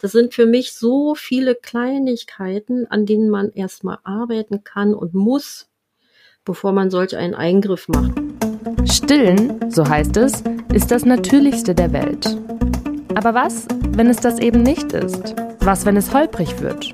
Das 0.00 0.12
sind 0.12 0.32
für 0.32 0.46
mich 0.46 0.74
so 0.74 1.16
viele 1.16 1.56
Kleinigkeiten, 1.56 2.86
an 2.88 3.04
denen 3.04 3.30
man 3.30 3.50
erstmal 3.50 3.98
arbeiten 4.04 4.62
kann 4.62 4.94
und 4.94 5.12
muss, 5.12 5.68
bevor 6.44 6.72
man 6.72 6.88
solch 6.88 7.16
einen 7.16 7.34
Eingriff 7.34 7.88
macht. 7.88 8.12
Stillen, 8.84 9.70
so 9.70 9.88
heißt 9.88 10.16
es, 10.18 10.44
ist 10.72 10.92
das 10.92 11.04
Natürlichste 11.04 11.74
der 11.74 11.92
Welt. 11.92 12.38
Aber 13.16 13.34
was, 13.34 13.66
wenn 13.88 14.06
es 14.06 14.18
das 14.18 14.38
eben 14.38 14.62
nicht 14.62 14.92
ist? 14.92 15.34
Was, 15.60 15.84
wenn 15.84 15.96
es 15.96 16.14
holprig 16.14 16.60
wird? 16.60 16.92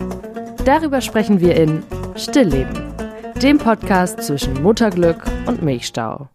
Darüber 0.64 1.02
sprechen 1.02 1.41
wir 1.41 1.55
in 1.57 1.82
Stillleben, 2.16 2.95
dem 3.43 3.59
Podcast 3.59 4.23
zwischen 4.23 4.62
Mutterglück 4.62 5.23
und 5.46 5.62
Milchstau. 5.62 6.30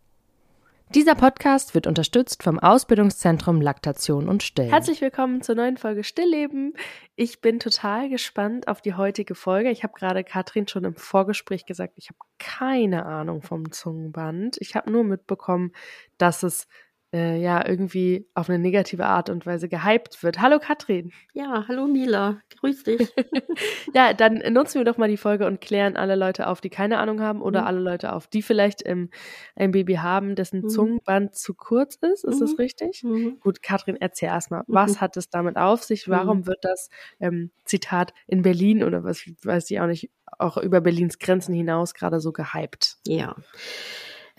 Dieser 0.96 1.14
Podcast 1.14 1.76
wird 1.76 1.86
unterstützt 1.86 2.42
vom 2.42 2.58
Ausbildungszentrum 2.58 3.62
Laktation 3.62 4.28
und 4.28 4.42
Stillen. 4.42 4.72
Herzlich 4.72 5.02
willkommen 5.02 5.44
zur 5.44 5.54
neuen 5.54 5.78
Folge 5.78 6.04
Stillleben. 6.04 6.74
Ich 7.16 7.42
bin 7.42 7.60
total 7.60 8.10
gespannt 8.10 8.68
auf 8.68 8.82
die 8.82 8.96
heutige 8.96 9.36
Folge. 9.36 9.70
Ich 9.70 9.84
habe 9.84 9.94
gerade 9.94 10.24
Katrin 10.24 10.68
schon 10.68 10.86
im 10.86 10.96
Vorgespräch 10.96 11.68
gesagt, 11.68 11.94
ich 11.98 12.10
habe 12.10 12.18
keine 12.40 13.06
Ahnung 13.06 13.44
vom 13.44 13.72
Zungenband. 13.72 14.58
Ich 14.62 14.76
habe 14.76 14.92
nur 14.92 15.04
mitbekommen, 15.04 15.74
dass 16.18 16.42
es 16.42 16.68
äh, 17.14 17.42
ja 17.42 17.68
irgendwie 17.68 18.28
auf 18.36 18.50
eine 18.50 18.60
negative 18.60 19.06
Art 19.06 19.30
und 19.30 19.46
Weise 19.46 19.68
gehypt 19.68 20.22
wird. 20.22 20.42
Hallo 20.42 20.60
Katrin. 20.60 21.12
Ja, 21.34 21.66
hallo 21.68 21.88
Mila. 21.88 22.42
Grüß 22.60 22.84
dich. 22.84 23.12
ja, 23.94 24.14
dann 24.14 24.42
nutzen 24.54 24.80
wir 24.80 24.86
doch 24.86 24.98
mal 24.98 25.10
die 25.10 25.18
Folge 25.18 25.48
und 25.48 25.60
klären 25.62 25.98
alle 25.98 26.16
Leute 26.16 26.48
auf, 26.48 26.62
die 26.62 26.70
keine 26.70 27.00
Ahnung 27.00 27.22
haben 27.22 27.42
oder 27.42 27.62
mhm. 27.62 27.68
alle 27.68 27.80
Leute 27.80 28.14
auf, 28.14 28.28
die 28.28 28.42
vielleicht 28.42 28.86
ähm, 28.86 29.10
ein 29.56 29.72
Baby 29.72 29.96
haben, 29.96 30.36
dessen 30.36 30.62
mhm. 30.62 30.70
Zungenband 30.70 31.36
zu 31.36 31.54
kurz 31.56 31.96
ist. 31.96 32.24
Ist 32.24 32.36
mhm. 32.36 32.40
das 32.40 32.60
richtig? 32.60 33.04
Mhm. 33.04 33.40
Gut, 33.40 33.64
Katrin, 33.64 33.98
erzähl 34.00 34.30
erstmal, 34.30 34.64
was 34.68 34.96
mhm. 34.96 35.02
hat 35.02 35.18
es 35.18 35.30
damit 35.30 35.58
auf 35.58 35.84
sich? 35.84 36.10
Warum 36.10 36.40
mhm. 36.40 36.48
wird 36.48 36.64
das 36.64 36.90
ähm, 37.20 37.52
Zitat 37.66 38.14
in 38.28 38.44
Berlin 38.44 38.84
oder 38.84 39.04
was 39.04 39.24
weiß 39.44 39.72
ich 39.72 39.80
auch 39.80 39.88
nicht, 39.88 40.12
auch 40.38 40.58
über 40.58 40.82
Berlins 40.82 41.18
Grenzen 41.18 41.56
hinaus 41.56 41.94
gerade 41.94 42.20
so 42.20 42.32
gehypt? 42.32 42.98
Ja. 43.06 43.36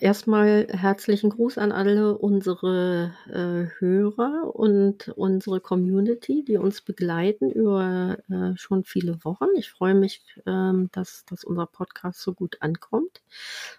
Erstmal 0.01 0.65
herzlichen 0.71 1.29
Gruß 1.29 1.59
an 1.59 1.71
alle 1.71 2.17
unsere 2.17 3.13
äh, 3.29 3.69
Hörer 3.79 4.49
und 4.55 5.09
unsere 5.09 5.59
Community, 5.61 6.43
die 6.43 6.57
uns 6.57 6.81
begleiten 6.81 7.51
über 7.51 8.17
äh, 8.27 8.57
schon 8.57 8.83
viele 8.83 9.23
Wochen. 9.23 9.45
Ich 9.57 9.69
freue 9.69 9.93
mich, 9.93 10.23
ähm, 10.47 10.89
dass, 10.91 11.23
dass 11.25 11.43
unser 11.43 11.67
Podcast 11.67 12.19
so 12.19 12.33
gut 12.33 12.57
ankommt 12.61 13.21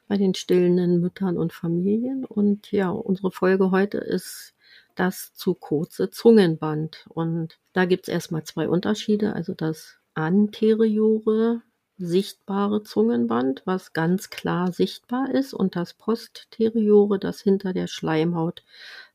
bei 0.06 0.17
den 0.17 0.34
stillenden 0.34 1.01
Müttern 1.01 1.37
und 1.37 1.53
Familien. 1.53 2.25
Und 2.25 2.70
ja, 2.70 2.91
unsere 2.91 3.33
Folge 3.33 3.73
heute 3.73 3.98
ist 3.98 4.55
das 4.95 5.34
zu 5.34 5.55
kurze 5.55 6.11
Zungenband. 6.11 7.05
Und 7.09 7.59
da 7.73 7.84
gibt 7.84 8.07
es 8.07 8.14
erstmal 8.14 8.45
zwei 8.45 8.69
Unterschiede. 8.69 9.33
Also 9.33 9.55
das 9.55 9.97
anteriore 10.14 11.62
sichtbare 11.98 12.83
Zungenband, 12.83 13.62
was 13.65 13.93
ganz 13.93 14.31
klar 14.31 14.73
sichtbar 14.73 15.31
ist, 15.31 15.55
und 15.55 15.77
das 15.77 15.95
posteriore, 15.95 17.19
das 17.19 17.41
hinter 17.41 17.73
der 17.73 17.87
Schleimhaut 17.87 18.65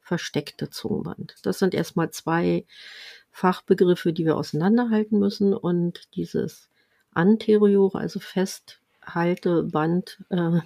versteckte 0.02 0.70
Zungenband. 0.70 1.36
Das 1.44 1.60
sind 1.60 1.74
erstmal 1.74 2.12
zwei 2.12 2.66
Fachbegriffe, 3.30 4.14
die 4.14 4.26
wir 4.26 4.38
auseinanderhalten 4.38 5.20
müssen. 5.20 5.54
Und 5.54 6.16
dieses 6.16 6.70
anteriore, 7.14 8.00
also 8.00 8.20
Festhalteband, 8.20 10.24
äh, 10.30 10.62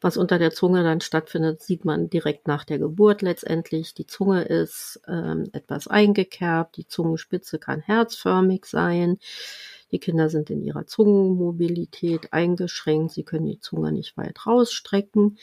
was 0.00 0.16
unter 0.16 0.38
der 0.38 0.52
Zunge 0.52 0.82
dann 0.82 1.00
stattfindet, 1.00 1.62
sieht 1.62 1.84
man 1.84 2.10
direkt 2.10 2.46
nach 2.46 2.64
der 2.64 2.78
Geburt 2.78 3.22
letztendlich. 3.22 3.94
Die 3.94 4.06
Zunge 4.06 4.42
ist 4.42 5.00
ähm, 5.08 5.48
etwas 5.52 5.88
eingekerbt, 5.88 6.76
die 6.76 6.86
Zungenspitze 6.86 7.58
kann 7.58 7.80
herzförmig 7.80 8.66
sein. 8.66 9.18
Die 9.92 9.98
Kinder 9.98 10.28
sind 10.28 10.50
in 10.50 10.62
ihrer 10.62 10.86
Zungenmobilität 10.86 12.32
eingeschränkt. 12.32 13.12
Sie 13.12 13.24
können 13.24 13.46
die 13.46 13.60
Zunge 13.60 13.92
nicht 13.92 14.16
weit 14.16 14.46
rausstrecken. 14.46 15.38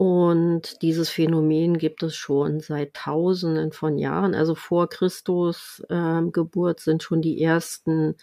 Und 0.00 0.80
dieses 0.80 1.10
Phänomen 1.10 1.76
gibt 1.76 2.02
es 2.02 2.16
schon 2.16 2.60
seit 2.60 2.94
Tausenden 2.94 3.70
von 3.70 3.98
Jahren. 3.98 4.34
Also 4.34 4.54
vor 4.54 4.88
Christus 4.88 5.82
äh, 5.90 6.22
Geburt 6.32 6.80
sind 6.80 7.02
schon 7.02 7.20
die 7.20 7.42
ersten 7.42 8.14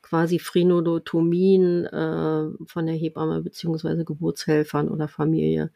quasi 0.00 0.38
Phrenolotomien 0.38 1.84
äh, 1.84 2.48
von 2.66 2.86
der 2.86 2.94
Hebamme 2.94 3.42
beziehungsweise 3.42 4.06
Geburtshelfern 4.06 4.88
oder 4.88 5.08
Familie 5.08 5.70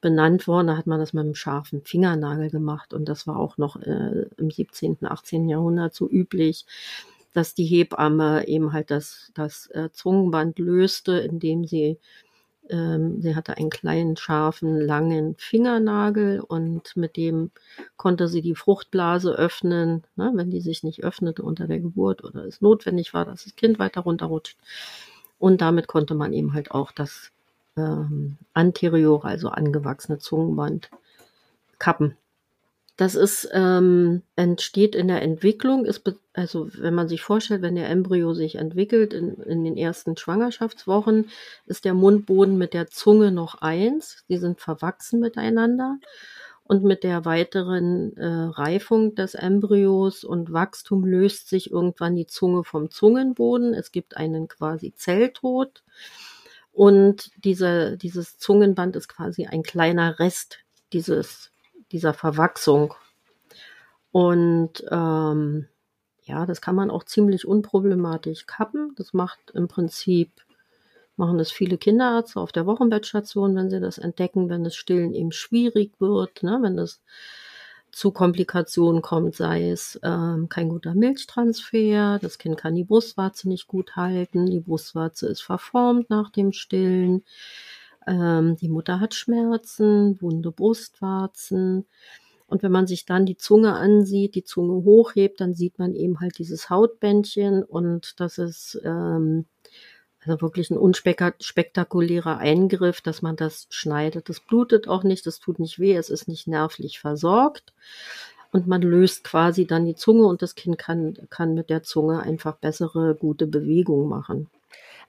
benannt 0.00 0.46
worden. 0.46 0.68
Da 0.68 0.76
hat 0.76 0.86
man 0.86 1.00
das 1.00 1.12
mit 1.12 1.24
einem 1.24 1.34
scharfen 1.34 1.82
Fingernagel 1.82 2.48
gemacht 2.48 2.94
und 2.94 3.08
das 3.08 3.26
war 3.26 3.36
auch 3.36 3.58
noch 3.58 3.82
äh, 3.82 4.26
im 4.36 4.52
17., 4.52 4.98
18. 5.02 5.48
Jahrhundert 5.48 5.92
so 5.92 6.08
üblich 6.08 6.66
dass 7.32 7.54
die 7.54 7.64
Hebamme 7.64 8.46
eben 8.48 8.72
halt 8.72 8.90
das, 8.90 9.30
das 9.34 9.68
äh, 9.68 9.90
Zungenband 9.92 10.58
löste, 10.58 11.18
indem 11.18 11.64
sie, 11.64 11.98
ähm, 12.68 13.20
sie 13.22 13.36
hatte 13.36 13.56
einen 13.56 13.70
kleinen, 13.70 14.16
scharfen, 14.16 14.80
langen 14.80 15.36
Fingernagel 15.36 16.40
und 16.40 16.96
mit 16.96 17.16
dem 17.16 17.50
konnte 17.96 18.28
sie 18.28 18.42
die 18.42 18.54
Fruchtblase 18.54 19.32
öffnen, 19.32 20.04
ne, 20.16 20.32
wenn 20.34 20.50
die 20.50 20.60
sich 20.60 20.82
nicht 20.82 21.04
öffnete 21.04 21.42
unter 21.42 21.66
der 21.66 21.80
Geburt 21.80 22.24
oder 22.24 22.44
es 22.44 22.60
notwendig 22.60 23.14
war, 23.14 23.24
dass 23.24 23.44
das 23.44 23.56
Kind 23.56 23.78
weiter 23.78 24.02
runterrutscht. 24.02 24.58
Und 25.38 25.60
damit 25.60 25.86
konnte 25.86 26.14
man 26.14 26.32
eben 26.32 26.52
halt 26.52 26.70
auch 26.70 26.92
das 26.92 27.30
ähm, 27.76 28.36
anteriore, 28.52 29.26
also 29.26 29.48
angewachsene 29.48 30.18
Zungenband 30.18 30.90
kappen. 31.78 32.16
Das 33.00 33.14
ist, 33.14 33.48
ähm, 33.54 34.24
entsteht 34.36 34.94
in 34.94 35.08
der 35.08 35.22
Entwicklung, 35.22 35.86
ist, 35.86 36.02
also 36.34 36.68
wenn 36.74 36.92
man 36.92 37.08
sich 37.08 37.22
vorstellt, 37.22 37.62
wenn 37.62 37.74
der 37.74 37.88
Embryo 37.88 38.34
sich 38.34 38.56
entwickelt 38.56 39.14
in, 39.14 39.36
in 39.36 39.64
den 39.64 39.78
ersten 39.78 40.18
Schwangerschaftswochen, 40.18 41.30
ist 41.64 41.86
der 41.86 41.94
Mundboden 41.94 42.58
mit 42.58 42.74
der 42.74 42.88
Zunge 42.88 43.32
noch 43.32 43.62
eins. 43.62 44.22
Die 44.28 44.36
sind 44.36 44.60
verwachsen 44.60 45.18
miteinander. 45.18 45.96
Und 46.62 46.84
mit 46.84 47.02
der 47.02 47.24
weiteren 47.24 48.14
äh, 48.18 48.26
Reifung 48.26 49.14
des 49.14 49.34
Embryos 49.34 50.22
und 50.22 50.52
Wachstum 50.52 51.06
löst 51.06 51.48
sich 51.48 51.70
irgendwann 51.70 52.16
die 52.16 52.26
Zunge 52.26 52.64
vom 52.64 52.90
Zungenboden. 52.90 53.72
Es 53.72 53.92
gibt 53.92 54.18
einen 54.18 54.46
quasi 54.46 54.92
Zelltod. 54.94 55.82
Und 56.70 57.30
diese, 57.46 57.96
dieses 57.96 58.36
Zungenband 58.36 58.94
ist 58.94 59.08
quasi 59.08 59.46
ein 59.46 59.62
kleiner 59.62 60.18
Rest 60.18 60.58
dieses 60.92 61.50
dieser 61.92 62.14
Verwachsung. 62.14 62.94
Und 64.12 64.84
ähm, 64.90 65.68
ja, 66.22 66.46
das 66.46 66.60
kann 66.60 66.74
man 66.74 66.90
auch 66.90 67.04
ziemlich 67.04 67.46
unproblematisch 67.46 68.46
kappen. 68.46 68.94
Das 68.96 69.12
macht 69.12 69.38
im 69.52 69.68
Prinzip, 69.68 70.30
machen 71.16 71.38
das 71.38 71.50
viele 71.50 71.78
Kinderärzte 71.78 72.40
auf 72.40 72.52
der 72.52 72.66
Wochenbettstation, 72.66 73.56
wenn 73.56 73.70
sie 73.70 73.80
das 73.80 73.98
entdecken, 73.98 74.48
wenn 74.48 74.64
das 74.64 74.74
Stillen 74.74 75.12
eben 75.14 75.32
schwierig 75.32 75.92
wird, 76.00 76.42
ne, 76.42 76.58
wenn 76.62 76.78
es 76.78 77.00
zu 77.92 78.12
Komplikationen 78.12 79.02
kommt, 79.02 79.34
sei 79.34 79.70
es 79.70 79.98
ähm, 80.02 80.48
kein 80.48 80.68
guter 80.68 80.94
Milchtransfer, 80.94 82.18
das 82.20 82.38
Kind 82.38 82.56
kann 82.56 82.74
die 82.74 82.84
Brustwarze 82.84 83.48
nicht 83.48 83.66
gut 83.66 83.96
halten, 83.96 84.46
die 84.46 84.60
Brustwarze 84.60 85.26
ist 85.26 85.42
verformt 85.42 86.08
nach 86.08 86.30
dem 86.30 86.52
Stillen, 86.52 87.24
ähm, 88.10 88.56
die 88.56 88.68
Mutter 88.68 89.00
hat 89.00 89.14
Schmerzen, 89.14 90.20
wunde 90.20 90.50
Brustwarzen. 90.50 91.86
Und 92.46 92.62
wenn 92.64 92.72
man 92.72 92.88
sich 92.88 93.06
dann 93.06 93.26
die 93.26 93.36
Zunge 93.36 93.74
ansieht, 93.74 94.34
die 94.34 94.42
Zunge 94.42 94.84
hochhebt, 94.84 95.40
dann 95.40 95.54
sieht 95.54 95.78
man 95.78 95.94
eben 95.94 96.18
halt 96.18 96.38
dieses 96.38 96.68
Hautbändchen 96.68 97.62
und 97.62 98.18
das 98.18 98.38
ist 98.38 98.80
ähm, 98.84 99.46
also 100.22 100.42
wirklich 100.42 100.70
ein 100.70 100.76
unspektakulärer 100.76 102.38
Eingriff, 102.38 103.00
dass 103.00 103.22
man 103.22 103.36
das 103.36 103.68
schneidet. 103.70 104.28
Das 104.28 104.40
blutet 104.40 104.88
auch 104.88 105.04
nicht, 105.04 105.26
das 105.26 105.38
tut 105.38 105.60
nicht 105.60 105.78
weh, 105.78 105.94
es 105.94 106.10
ist 106.10 106.26
nicht 106.26 106.48
nervlich 106.48 106.98
versorgt. 106.98 107.72
Und 108.52 108.66
man 108.66 108.82
löst 108.82 109.22
quasi 109.22 109.64
dann 109.64 109.86
die 109.86 109.94
Zunge 109.94 110.26
und 110.26 110.42
das 110.42 110.56
Kind 110.56 110.76
kann, 110.76 111.16
kann 111.30 111.54
mit 111.54 111.70
der 111.70 111.84
Zunge 111.84 112.20
einfach 112.20 112.56
bessere, 112.56 113.14
gute 113.14 113.46
Bewegungen 113.46 114.08
machen. 114.08 114.50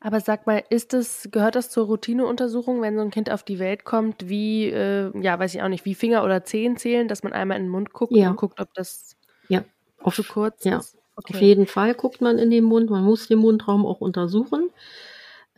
Aber 0.03 0.19
sag 0.19 0.47
mal, 0.47 0.63
ist 0.69 0.93
das, 0.93 1.29
gehört 1.31 1.55
das 1.55 1.69
zur 1.69 1.85
Routineuntersuchung, 1.85 2.81
wenn 2.81 2.95
so 2.95 3.01
ein 3.01 3.11
Kind 3.11 3.29
auf 3.29 3.43
die 3.43 3.59
Welt 3.59 3.85
kommt, 3.85 4.27
wie, 4.27 4.65
äh, 4.65 5.11
ja, 5.21 5.37
weiß 5.37 5.53
ich 5.53 5.61
auch 5.61 5.67
nicht, 5.67 5.85
wie 5.85 5.93
Finger 5.93 6.23
oder 6.23 6.43
Zehen 6.43 6.75
zählen, 6.75 7.07
dass 7.07 7.21
man 7.21 7.33
einmal 7.33 7.57
in 7.57 7.65
den 7.65 7.69
Mund 7.69 7.93
guckt 7.93 8.11
ja. 8.15 8.31
und 8.31 8.35
guckt, 8.35 8.59
ob 8.59 8.73
das 8.73 9.15
ja. 9.47 9.63
auf, 9.99 10.15
zu 10.15 10.23
kurz 10.23 10.63
ja. 10.63 10.79
ist? 10.79 10.97
Okay. 11.15 11.35
Auf 11.35 11.41
jeden 11.41 11.67
Fall 11.67 11.93
guckt 11.93 12.19
man 12.19 12.39
in 12.39 12.49
den 12.49 12.63
Mund, 12.63 12.89
man 12.89 13.03
muss 13.03 13.27
den 13.27 13.37
Mundraum 13.37 13.85
auch 13.85 14.01
untersuchen. 14.01 14.71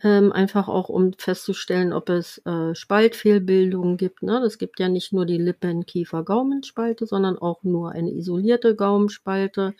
Ähm, 0.04 0.32
einfach 0.32 0.68
auch 0.68 0.90
um 0.90 1.14
festzustellen, 1.14 1.94
ob 1.94 2.10
es 2.10 2.38
äh, 2.44 2.74
Spaltfehlbildungen 2.74 3.96
gibt. 3.96 4.22
Ne? 4.22 4.36
Es 4.44 4.58
gibt 4.58 4.78
ja 4.78 4.90
nicht 4.90 5.14
nur 5.14 5.24
die 5.24 5.38
Lippen-Kiefer-Gaumenspalte, 5.38 7.06
sondern 7.06 7.38
auch 7.38 7.62
nur 7.62 7.92
eine 7.92 8.10
isolierte 8.10 8.76
Gaumenspalte 8.76 9.74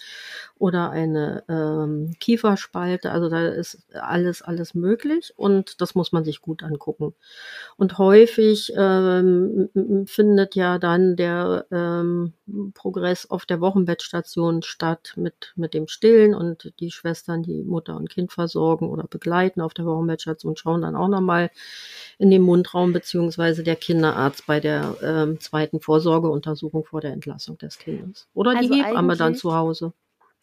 oder 0.59 0.91
eine 0.91 1.45
ähm, 1.49 2.17
Kieferspalte. 2.21 3.11
Also 3.11 3.29
da 3.29 3.49
ist 3.49 3.87
alles, 3.93 4.41
alles 4.41 4.75
möglich 4.75 5.35
und 5.37 5.83
das 5.83 5.95
muss 5.95 6.11
man 6.11 6.25
sich 6.25 6.41
gut 6.41 6.63
angucken. 6.63 7.15
Und 7.77 7.99
häufig 7.99 8.73
ähm, 8.77 9.69
findet 10.07 10.55
ja 10.55 10.79
dann 10.79 11.17
der 11.17 11.67
ähm, 11.71 12.33
Progress 12.73 13.31
auf 13.31 13.45
der 13.45 13.61
Wochenbettstation 13.61 14.63
statt 14.63 15.13
mit, 15.17 15.53
mit 15.57 15.75
dem 15.75 15.87
Stillen 15.87 16.35
und 16.35 16.73
die 16.81 16.91
Schwestern, 16.91 17.43
die 17.43 17.63
Mutter 17.63 17.97
und 17.97 18.09
Kind 18.09 18.33
versorgen 18.33 18.89
oder 18.89 19.05
begleiten 19.05 19.61
auf 19.61 19.75
der 19.75 19.85
Wochenbettstation, 19.85 20.14
schauen 20.23 20.83
dann 20.83 20.97
auch 20.97 21.09
nochmal 21.09 21.51
in 22.19 22.31
den 22.31 22.43
Mundraum 22.43 22.93
beziehungsweise 22.93 23.63
der 23.63 23.77
Kinderarzt 23.77 24.47
bei 24.47 24.61
der 24.61 24.97
ähm, 25.03 25.41
zweiten 25.41 25.81
Vorsorgeuntersuchung 25.81 26.85
vor 26.85 27.01
der 27.01 27.13
Entlassung 27.13 27.59
des 27.59 27.79
Kindes. 27.79 28.29
Oder 28.35 28.53
die 28.53 28.71
also 28.71 28.75
Hebamme 28.75 29.17
dann 29.17 29.35
zu 29.35 29.55
Hause. 29.55 29.93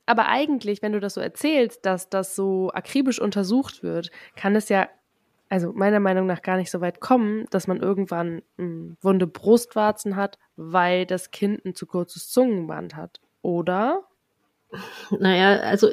Aber 0.05 0.27
eigentlich, 0.27 0.81
wenn 0.81 0.91
du 0.91 0.99
das 0.99 1.13
so 1.13 1.21
erzählst, 1.21 1.85
dass 1.85 2.09
das 2.09 2.35
so 2.35 2.71
akribisch 2.73 3.21
untersucht 3.21 3.83
wird, 3.83 4.11
kann 4.35 4.55
es 4.55 4.69
ja 4.69 4.89
also 5.51 5.73
meiner 5.73 5.99
Meinung 5.99 6.27
nach 6.27 6.41
gar 6.41 6.55
nicht 6.55 6.71
so 6.71 6.79
weit 6.79 7.01
kommen, 7.01 7.45
dass 7.49 7.67
man 7.67 7.81
irgendwann 7.81 8.41
hm, 8.57 8.95
wunde 9.01 9.27
Brustwarzen 9.27 10.15
hat, 10.15 10.39
weil 10.55 11.05
das 11.05 11.31
Kind 11.31 11.65
ein 11.65 11.75
zu 11.75 11.85
kurzes 11.85 12.29
Zungenband 12.29 12.95
hat, 12.95 13.19
oder? 13.41 14.05
Naja, 15.19 15.59
also 15.59 15.89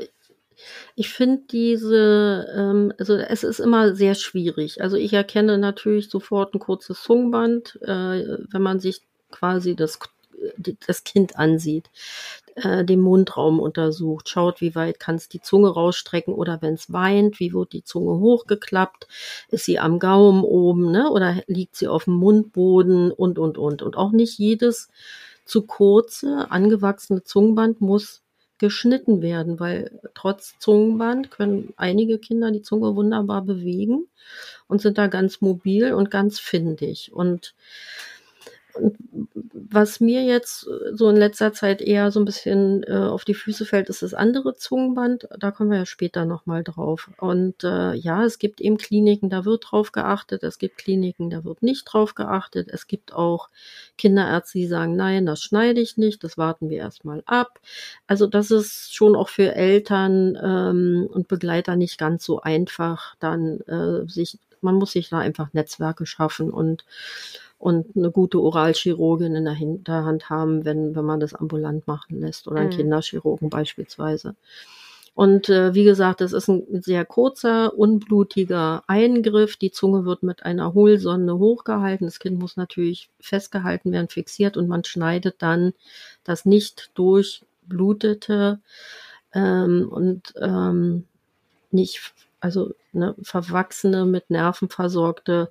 ich 0.94 1.10
finde 1.10 1.42
diese, 1.50 2.46
ähm, 2.56 2.92
also 2.98 3.14
es 3.16 3.44
ist 3.44 3.60
immer 3.60 3.94
sehr 3.94 4.14
schwierig. 4.14 4.82
Also 4.82 4.96
ich 4.96 5.12
erkenne 5.12 5.58
natürlich 5.58 6.10
sofort 6.10 6.54
ein 6.54 6.60
kurzes 6.60 7.02
Zungenband, 7.02 7.78
äh, 7.82 8.38
wenn 8.50 8.62
man 8.62 8.80
sich 8.80 9.02
quasi 9.30 9.76
das 9.76 9.98
das 10.86 11.04
Kind 11.04 11.36
ansieht, 11.36 11.90
äh, 12.56 12.84
den 12.84 13.00
Mundraum 13.00 13.60
untersucht, 13.60 14.28
schaut, 14.28 14.60
wie 14.60 14.74
weit 14.74 15.00
kann 15.00 15.16
es 15.16 15.28
die 15.28 15.40
Zunge 15.40 15.68
rausstrecken 15.70 16.34
oder 16.34 16.62
wenn 16.62 16.74
es 16.74 16.92
weint, 16.92 17.40
wie 17.40 17.52
wird 17.52 17.72
die 17.72 17.84
Zunge 17.84 18.18
hochgeklappt, 18.20 19.08
ist 19.50 19.64
sie 19.64 19.78
am 19.78 19.98
Gaumen 19.98 20.44
oben, 20.44 20.90
ne, 20.90 21.10
oder 21.10 21.42
liegt 21.46 21.76
sie 21.76 21.88
auf 21.88 22.04
dem 22.04 22.14
Mundboden 22.14 23.10
und 23.12 23.38
und 23.38 23.58
und 23.58 23.82
und 23.82 23.96
auch 23.96 24.12
nicht 24.12 24.38
jedes 24.38 24.88
zu 25.44 25.62
kurze 25.66 26.50
angewachsene 26.50 27.22
Zungenband 27.24 27.80
muss 27.80 28.22
geschnitten 28.58 29.22
werden, 29.22 29.60
weil 29.60 30.00
trotz 30.14 30.58
Zungenband 30.58 31.30
können 31.30 31.72
einige 31.76 32.18
Kinder 32.18 32.50
die 32.50 32.62
Zunge 32.62 32.96
wunderbar 32.96 33.42
bewegen 33.42 34.06
und 34.66 34.80
sind 34.80 34.98
da 34.98 35.06
ganz 35.06 35.40
mobil 35.40 35.92
und 35.92 36.10
ganz 36.10 36.38
findig. 36.38 37.12
Und 37.12 37.54
was 39.70 40.00
mir 40.00 40.24
jetzt 40.24 40.66
so 40.92 41.08
in 41.10 41.16
letzter 41.16 41.52
Zeit 41.52 41.82
eher 41.82 42.10
so 42.10 42.20
ein 42.20 42.24
bisschen 42.24 42.84
äh, 42.84 42.96
auf 42.96 43.24
die 43.24 43.34
Füße 43.34 43.66
fällt, 43.66 43.88
ist 43.88 44.02
das 44.02 44.14
andere 44.14 44.54
Zungenband. 44.54 45.28
Da 45.38 45.50
kommen 45.50 45.70
wir 45.70 45.78
ja 45.78 45.86
später 45.86 46.24
nochmal 46.24 46.64
drauf. 46.64 47.10
Und 47.18 47.64
äh, 47.64 47.94
ja, 47.94 48.24
es 48.24 48.38
gibt 48.38 48.60
eben 48.60 48.78
Kliniken, 48.78 49.30
da 49.30 49.44
wird 49.44 49.66
drauf 49.70 49.92
geachtet. 49.92 50.42
Es 50.42 50.58
gibt 50.58 50.78
Kliniken, 50.78 51.30
da 51.30 51.44
wird 51.44 51.62
nicht 51.62 51.84
drauf 51.84 52.14
geachtet. 52.14 52.68
Es 52.70 52.86
gibt 52.86 53.12
auch 53.12 53.48
Kinderärzte, 53.98 54.58
die 54.58 54.66
sagen, 54.66 54.96
nein, 54.96 55.26
das 55.26 55.42
schneide 55.42 55.80
ich 55.80 55.96
nicht, 55.96 56.24
das 56.24 56.38
warten 56.38 56.70
wir 56.70 56.78
erstmal 56.78 57.22
ab. 57.26 57.60
Also 58.06 58.26
das 58.26 58.50
ist 58.50 58.94
schon 58.94 59.16
auch 59.16 59.28
für 59.28 59.54
Eltern 59.54 60.38
ähm, 60.42 61.08
und 61.12 61.28
Begleiter 61.28 61.76
nicht 61.76 61.98
ganz 61.98 62.24
so 62.24 62.40
einfach, 62.40 63.16
dann 63.20 63.60
äh, 63.62 64.08
sich, 64.08 64.38
man 64.60 64.76
muss 64.76 64.92
sich 64.92 65.10
da 65.10 65.18
einfach 65.18 65.52
Netzwerke 65.52 66.06
schaffen 66.06 66.50
und 66.50 66.84
und 67.58 67.96
eine 67.96 68.10
gute 68.10 68.40
Oralchirurgin 68.40 69.34
in 69.34 69.44
der 69.44 69.54
Hinterhand 69.54 70.30
haben, 70.30 70.64
wenn, 70.64 70.94
wenn 70.94 71.04
man 71.04 71.20
das 71.20 71.34
ambulant 71.34 71.86
machen 71.86 72.20
lässt 72.20 72.46
oder 72.46 72.60
einen 72.60 72.70
mhm. 72.70 72.76
Kinderchirurgen 72.76 73.50
beispielsweise. 73.50 74.36
Und 75.18 75.48
äh, 75.48 75.74
wie 75.74 75.82
gesagt, 75.82 76.20
das 76.20 76.32
ist 76.32 76.46
ein 76.46 76.80
sehr 76.80 77.04
kurzer, 77.04 77.76
unblutiger 77.76 78.84
Eingriff. 78.86 79.56
Die 79.56 79.72
Zunge 79.72 80.04
wird 80.04 80.22
mit 80.22 80.44
einer 80.44 80.74
Hohlsonde 80.74 81.36
hochgehalten. 81.38 82.06
Das 82.06 82.20
Kind 82.20 82.38
muss 82.38 82.56
natürlich 82.56 83.10
festgehalten 83.18 83.90
werden, 83.90 84.08
fixiert 84.08 84.56
und 84.56 84.68
man 84.68 84.84
schneidet 84.84 85.42
dann 85.42 85.72
das 86.22 86.44
nicht 86.44 86.92
durchblutete 86.94 88.60
ähm, 89.34 89.88
und 89.90 90.34
ähm, 90.40 91.04
nicht, 91.72 92.14
also 92.40 92.74
ne, 92.92 93.14
verwachsene, 93.22 94.06
mit 94.06 94.30
Nerven 94.30 94.68
versorgte 94.68 95.50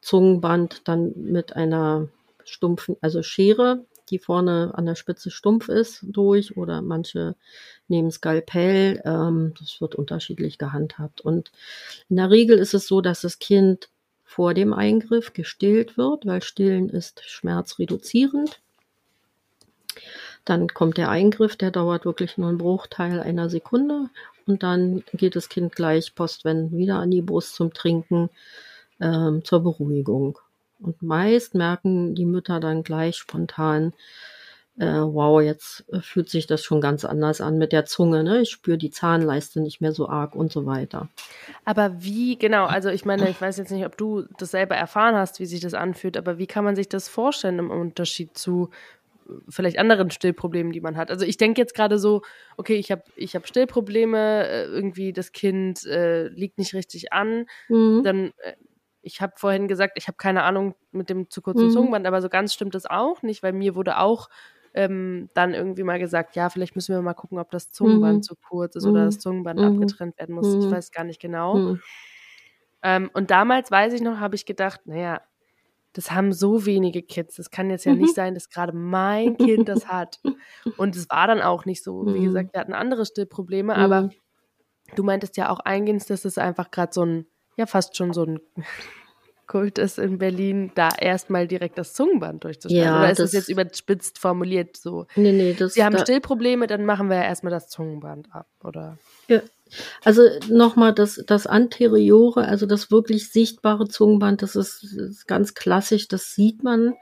Zungenband 0.00 0.86
dann 0.88 1.12
mit 1.16 1.56
einer 1.56 2.08
stumpfen, 2.44 2.96
also 3.00 3.22
Schere, 3.22 3.84
die 4.10 4.18
vorne 4.18 4.72
an 4.74 4.86
der 4.86 4.94
Spitze 4.94 5.30
stumpf 5.30 5.68
ist, 5.68 6.00
durch 6.02 6.56
oder 6.56 6.80
manche 6.82 7.34
nehmen 7.88 8.10
Skalpell. 8.10 9.02
Ähm, 9.04 9.54
das 9.58 9.80
wird 9.80 9.94
unterschiedlich 9.94 10.58
gehandhabt. 10.58 11.20
Und 11.20 11.50
in 12.08 12.16
der 12.16 12.30
Regel 12.30 12.58
ist 12.58 12.74
es 12.74 12.86
so, 12.86 13.00
dass 13.00 13.22
das 13.22 13.38
Kind 13.38 13.88
vor 14.22 14.54
dem 14.54 14.72
Eingriff 14.72 15.32
gestillt 15.32 15.96
wird, 15.96 16.26
weil 16.26 16.42
Stillen 16.42 16.88
ist 16.88 17.22
schmerzreduzierend. 17.24 18.60
Dann 20.46 20.68
kommt 20.68 20.96
der 20.96 21.10
Eingriff, 21.10 21.56
der 21.56 21.70
dauert 21.70 22.06
wirklich 22.06 22.38
nur 22.38 22.48
einen 22.48 22.58
Bruchteil 22.58 23.20
einer 23.20 23.50
Sekunde 23.50 24.08
und 24.46 24.62
dann 24.62 25.02
geht 25.12 25.36
das 25.36 25.48
Kind 25.50 25.74
gleich 25.74 26.14
postwendend 26.14 26.72
wieder 26.72 26.96
an 26.96 27.10
die 27.10 27.20
Brust 27.20 27.56
zum 27.56 27.74
Trinken 27.74 28.30
ähm, 29.00 29.44
zur 29.44 29.62
Beruhigung. 29.62 30.38
Und 30.78 31.02
meist 31.02 31.54
merken 31.54 32.14
die 32.14 32.26
Mütter 32.26 32.60
dann 32.60 32.84
gleich 32.84 33.16
spontan, 33.16 33.92
äh, 34.78 34.84
wow, 34.84 35.40
jetzt 35.40 35.84
fühlt 36.00 36.28
sich 36.28 36.46
das 36.46 36.62
schon 36.62 36.82
ganz 36.82 37.04
anders 37.04 37.40
an 37.40 37.56
mit 37.56 37.72
der 37.72 37.86
Zunge, 37.86 38.22
ne? 38.22 38.42
Ich 38.42 38.50
spüre 38.50 38.76
die 38.76 38.90
Zahnleiste 38.90 39.60
nicht 39.60 39.80
mehr 39.80 39.92
so 39.92 40.08
arg 40.08 40.36
und 40.36 40.52
so 40.52 40.66
weiter. 40.66 41.08
Aber 41.64 42.02
wie, 42.02 42.36
genau, 42.36 42.66
also 42.66 42.90
ich 42.90 43.06
meine, 43.06 43.28
ich 43.30 43.40
weiß 43.40 43.56
jetzt 43.56 43.70
nicht, 43.70 43.86
ob 43.86 43.96
du 43.96 44.24
das 44.38 44.50
selber 44.50 44.76
erfahren 44.76 45.14
hast, 45.14 45.40
wie 45.40 45.46
sich 45.46 45.60
das 45.60 45.72
anfühlt, 45.72 46.18
aber 46.18 46.36
wie 46.36 46.46
kann 46.46 46.64
man 46.64 46.76
sich 46.76 46.90
das 46.90 47.08
vorstellen 47.08 47.58
im 47.58 47.70
Unterschied 47.70 48.36
zu 48.36 48.68
vielleicht 49.48 49.78
anderen 49.78 50.10
Stillproblemen, 50.10 50.72
die 50.72 50.80
man 50.80 50.96
hat. 50.96 51.10
Also 51.10 51.24
ich 51.24 51.36
denke 51.36 51.60
jetzt 51.60 51.74
gerade 51.74 51.98
so, 51.98 52.22
okay, 52.56 52.76
ich 52.76 52.90
habe 52.90 53.02
ich 53.16 53.34
hab 53.34 53.46
Stillprobleme, 53.46 54.46
äh, 54.46 54.64
irgendwie 54.64 55.12
das 55.12 55.32
Kind 55.32 55.84
äh, 55.86 56.28
liegt 56.28 56.58
nicht 56.58 56.74
richtig 56.74 57.12
an, 57.12 57.46
mhm. 57.68 58.02
dann 58.04 58.32
äh, 58.38 58.54
ich 59.02 59.20
habe 59.20 59.34
vorhin 59.36 59.68
gesagt, 59.68 59.94
ich 59.96 60.08
habe 60.08 60.16
keine 60.16 60.42
Ahnung 60.42 60.74
mit 60.90 61.10
dem 61.10 61.30
zu 61.30 61.40
kurzen 61.40 61.66
mhm. 61.66 61.70
Zungenband, 61.70 62.06
aber 62.06 62.20
so 62.20 62.28
ganz 62.28 62.52
stimmt 62.52 62.74
das 62.74 62.86
auch 62.86 63.22
nicht, 63.22 63.42
weil 63.42 63.52
mir 63.52 63.76
wurde 63.76 63.98
auch 63.98 64.28
ähm, 64.74 65.30
dann 65.32 65.54
irgendwie 65.54 65.84
mal 65.84 65.98
gesagt, 65.98 66.34
ja, 66.34 66.50
vielleicht 66.50 66.74
müssen 66.74 66.94
wir 66.94 67.00
mal 67.02 67.14
gucken, 67.14 67.38
ob 67.38 67.50
das 67.50 67.70
Zungenband 67.70 68.18
mhm. 68.18 68.22
zu 68.22 68.34
kurz 68.36 68.76
ist 68.76 68.84
oder 68.84 69.06
das 69.06 69.18
Zungenband 69.18 69.60
mhm. 69.60 69.66
abgetrennt 69.66 70.18
werden 70.18 70.34
muss. 70.34 70.52
Ich 70.54 70.66
mhm. 70.66 70.70
weiß 70.70 70.90
gar 70.90 71.04
nicht 71.04 71.20
genau. 71.20 71.54
Mhm. 71.54 71.80
Ähm, 72.82 73.10
und 73.14 73.30
damals, 73.30 73.70
weiß 73.70 73.94
ich 73.94 74.02
noch, 74.02 74.20
habe 74.20 74.34
ich 74.34 74.44
gedacht, 74.44 74.82
naja, 74.84 75.22
das 75.96 76.10
haben 76.10 76.32
so 76.32 76.66
wenige 76.66 77.02
Kids. 77.02 77.36
Das 77.36 77.50
kann 77.50 77.70
jetzt 77.70 77.86
ja 77.86 77.94
nicht 77.94 78.14
sein, 78.14 78.34
dass 78.34 78.50
gerade 78.50 78.76
mein 78.76 79.38
Kind 79.38 79.66
das 79.68 79.86
hat. 79.88 80.20
Und 80.76 80.94
es 80.94 81.08
war 81.08 81.26
dann 81.26 81.40
auch 81.40 81.64
nicht 81.64 81.82
so. 81.82 82.04
Wie 82.06 82.22
gesagt, 82.22 82.52
wir 82.52 82.60
hatten 82.60 82.74
andere 82.74 83.06
Stillprobleme, 83.06 83.74
aber 83.74 84.10
du 84.94 85.02
meintest 85.02 85.38
ja 85.38 85.48
auch 85.48 85.60
eingehend, 85.60 86.08
dass 86.10 86.26
es 86.26 86.36
einfach 86.36 86.70
gerade 86.70 86.92
so 86.92 87.04
ein 87.04 87.26
ja 87.56 87.64
fast 87.64 87.96
schon 87.96 88.12
so 88.12 88.24
ein 88.24 88.40
Kult 89.46 89.78
ist 89.78 89.98
in 89.98 90.18
Berlin, 90.18 90.72
da 90.74 90.88
erstmal 90.98 91.46
direkt 91.46 91.78
das 91.78 91.94
Zungenband 91.94 92.42
durchzuschneiden. 92.42 92.84
Ja, 92.84 92.98
Oder 92.98 93.10
ist 93.12 93.20
das, 93.20 93.30
das 93.30 93.40
jetzt 93.40 93.48
überspitzt 93.48 94.18
formuliert 94.18 94.76
so? 94.76 95.06
Nee, 95.14 95.32
nee, 95.32 95.54
das 95.54 95.74
Sie 95.74 95.84
haben 95.84 95.94
da, 95.94 96.00
Stillprobleme, 96.00 96.66
dann 96.66 96.84
machen 96.84 97.08
wir 97.08 97.16
ja 97.16 97.22
erstmal 97.22 97.52
das 97.52 97.68
Zungenband 97.68 98.34
ab, 98.34 98.48
oder? 98.64 98.98
Ja. 99.28 99.40
Also 100.04 100.22
nochmal 100.48 100.94
das, 100.94 101.22
das 101.26 101.46
Anteriore, 101.46 102.46
also 102.46 102.66
das 102.66 102.90
wirklich 102.90 103.30
sichtbare 103.30 103.88
Zungenband, 103.88 104.42
das 104.42 104.56
ist, 104.56 104.84
ist 104.84 105.26
ganz 105.26 105.54
klassisch, 105.54 106.08
das 106.08 106.34
sieht 106.34 106.62
man. 106.62 106.94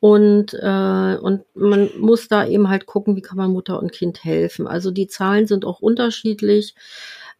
Und, 0.00 0.54
äh, 0.54 1.16
und 1.20 1.42
man 1.54 1.90
muss 1.98 2.28
da 2.28 2.46
eben 2.46 2.68
halt 2.68 2.86
gucken, 2.86 3.16
wie 3.16 3.22
kann 3.22 3.36
man 3.36 3.50
Mutter 3.50 3.80
und 3.80 3.92
Kind 3.92 4.22
helfen. 4.22 4.68
Also 4.68 4.92
die 4.92 5.08
Zahlen 5.08 5.46
sind 5.48 5.64
auch 5.64 5.80
unterschiedlich. 5.80 6.74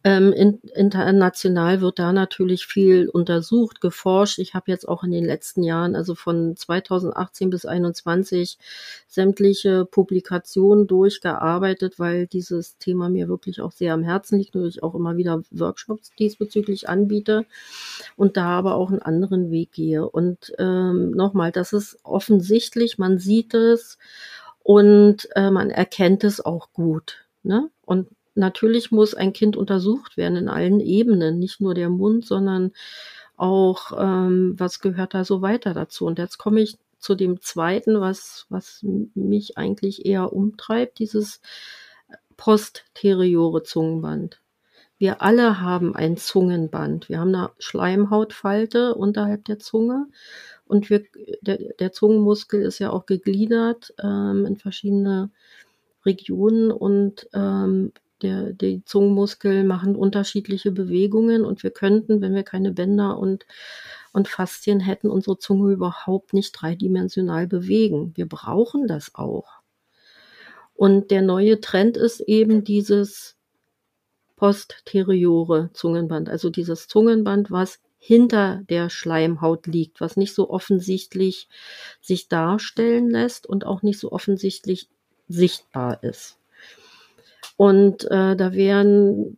Ähm, 0.05 0.31
in, 0.31 0.59
international 0.75 1.81
wird 1.81 1.99
da 1.99 2.13
natürlich 2.13 2.65
viel 2.65 3.09
untersucht, 3.09 3.81
geforscht. 3.81 4.39
Ich 4.39 4.53
habe 4.53 4.71
jetzt 4.71 4.87
auch 4.87 5.03
in 5.03 5.11
den 5.11 5.25
letzten 5.25 5.61
Jahren, 5.61 5.93
also 5.93 6.15
von 6.15 6.55
2018 6.55 7.49
bis 7.49 7.61
2021, 7.61 8.57
sämtliche 9.07 9.83
Publikationen 9.83 10.87
durchgearbeitet, 10.87 11.99
weil 11.99 12.27
dieses 12.27 12.77
Thema 12.77 13.09
mir 13.09 13.27
wirklich 13.27 13.59
auch 13.59 13.73
sehr 13.73 13.93
am 13.93 14.03
Herzen 14.03 14.39
liegt 14.39 14.55
und 14.55 14.67
ich 14.67 14.83
auch 14.83 14.95
immer 14.95 15.17
wieder 15.17 15.43
Workshops 15.51 16.11
diesbezüglich 16.17 16.87
anbiete 16.87 17.45
und 18.15 18.37
da 18.37 18.57
aber 18.57 18.75
auch 18.75 18.91
einen 18.91 19.01
anderen 19.01 19.51
Weg 19.51 19.73
gehe. 19.73 20.09
Und 20.09 20.53
ähm, 20.59 21.11
nochmal, 21.11 21.51
das 21.51 21.73
ist 21.73 21.99
offensichtlich, 22.03 22.99
man 22.99 23.19
sieht 23.19 23.53
es 23.53 23.97
und 24.63 25.27
äh, 25.35 25.51
man 25.51 25.69
erkennt 25.71 26.23
es 26.23 26.39
auch 26.39 26.71
gut. 26.71 27.25
Ne? 27.43 27.69
Und 27.83 28.07
natürlich 28.39 28.91
muss 28.91 29.13
ein 29.13 29.33
Kind 29.33 29.55
untersucht 29.55 30.17
werden 30.17 30.37
in 30.37 30.49
allen 30.49 30.79
Ebenen, 30.79 31.39
nicht 31.39 31.61
nur 31.61 31.73
der 31.73 31.89
Mund, 31.89 32.25
sondern 32.25 32.71
auch, 33.37 33.91
ähm, 33.97 34.55
was 34.57 34.79
gehört 34.79 35.13
da 35.13 35.23
so 35.23 35.41
weiter 35.41 35.73
dazu. 35.73 36.05
Und 36.05 36.19
jetzt 36.19 36.37
komme 36.37 36.61
ich 36.61 36.77
zu 36.99 37.15
dem 37.15 37.41
zweiten, 37.41 38.01
was, 38.01 38.45
was 38.49 38.83
mich 39.15 39.57
eigentlich 39.57 40.05
eher 40.05 40.33
umtreibt, 40.33 40.99
dieses 40.99 41.41
posteriore 42.35 43.63
Zungenband. 43.63 44.41
Wir 44.97 45.21
alle 45.21 45.61
haben 45.61 45.95
ein 45.95 46.17
Zungenband. 46.17 47.07
Wir 47.07 47.19
haben 47.19 47.33
eine 47.33 47.51
Schleimhautfalte 47.57 48.95
unterhalb 48.95 49.45
der 49.45 49.59
Zunge 49.59 50.07
und 50.65 50.89
wir, 50.89 51.03
der, 51.41 51.57
der 51.79 51.91
Zungenmuskel 51.93 52.61
ist 52.61 52.79
ja 52.79 52.91
auch 52.91 53.05
gegliedert 53.05 53.93
ähm, 54.03 54.45
in 54.45 54.57
verschiedene 54.57 55.31
Regionen 56.05 56.71
und 56.71 57.29
ähm, 57.33 57.91
der, 58.21 58.53
die 58.53 58.83
Zungenmuskel 58.85 59.63
machen 59.63 59.95
unterschiedliche 59.95 60.71
Bewegungen 60.71 61.45
und 61.45 61.63
wir 61.63 61.71
könnten, 61.71 62.21
wenn 62.21 62.35
wir 62.35 62.43
keine 62.43 62.71
Bänder 62.71 63.17
und, 63.17 63.45
und 64.13 64.27
Faszien 64.27 64.79
hätten, 64.79 65.09
unsere 65.09 65.37
Zunge 65.37 65.71
überhaupt 65.71 66.33
nicht 66.33 66.51
dreidimensional 66.51 67.47
bewegen. 67.47 68.13
Wir 68.15 68.27
brauchen 68.27 68.87
das 68.87 69.15
auch. 69.15 69.59
Und 70.75 71.11
der 71.11 71.21
neue 71.21 71.59
Trend 71.59 71.97
ist 71.97 72.21
eben 72.21 72.63
dieses 72.63 73.35
posteriore 74.37 75.69
Zungenband, 75.73 76.29
also 76.29 76.49
dieses 76.49 76.87
Zungenband, 76.87 77.51
was 77.51 77.79
hinter 77.97 78.63
der 78.69 78.89
Schleimhaut 78.89 79.67
liegt, 79.67 79.99
was 79.99 80.15
nicht 80.15 80.33
so 80.33 80.49
offensichtlich 80.49 81.49
sich 81.99 82.29
darstellen 82.29 83.09
lässt 83.09 83.45
und 83.45 83.65
auch 83.65 83.81
nicht 83.81 83.99
so 83.99 84.13
offensichtlich 84.13 84.87
sichtbar 85.27 86.01
ist. 86.01 86.38
Und 87.59 88.05
äh, 88.05 88.37
da 88.37 88.53
werden 88.53 89.35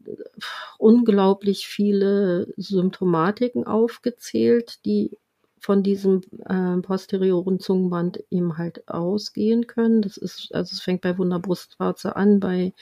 unglaublich 0.78 1.66
viele 1.66 2.54
Symptomatiken 2.56 3.66
aufgezählt, 3.66 4.78
die 4.86 5.18
von 5.58 5.82
diesem 5.82 6.22
äh, 6.46 6.80
posterioren 6.84 7.60
Zungenband 7.60 8.24
eben 8.30 8.60
halt 8.60 8.88
ausgehen 8.88 9.66
können. 9.66 10.04
Das 10.04 10.18
ist, 10.18 10.54
also 10.54 10.72
es 10.72 10.82
fängt 10.82 11.02
bei 11.02 11.18
Wunderbrustwarze 11.18 12.16
an, 12.16 12.40
bei 12.40 12.74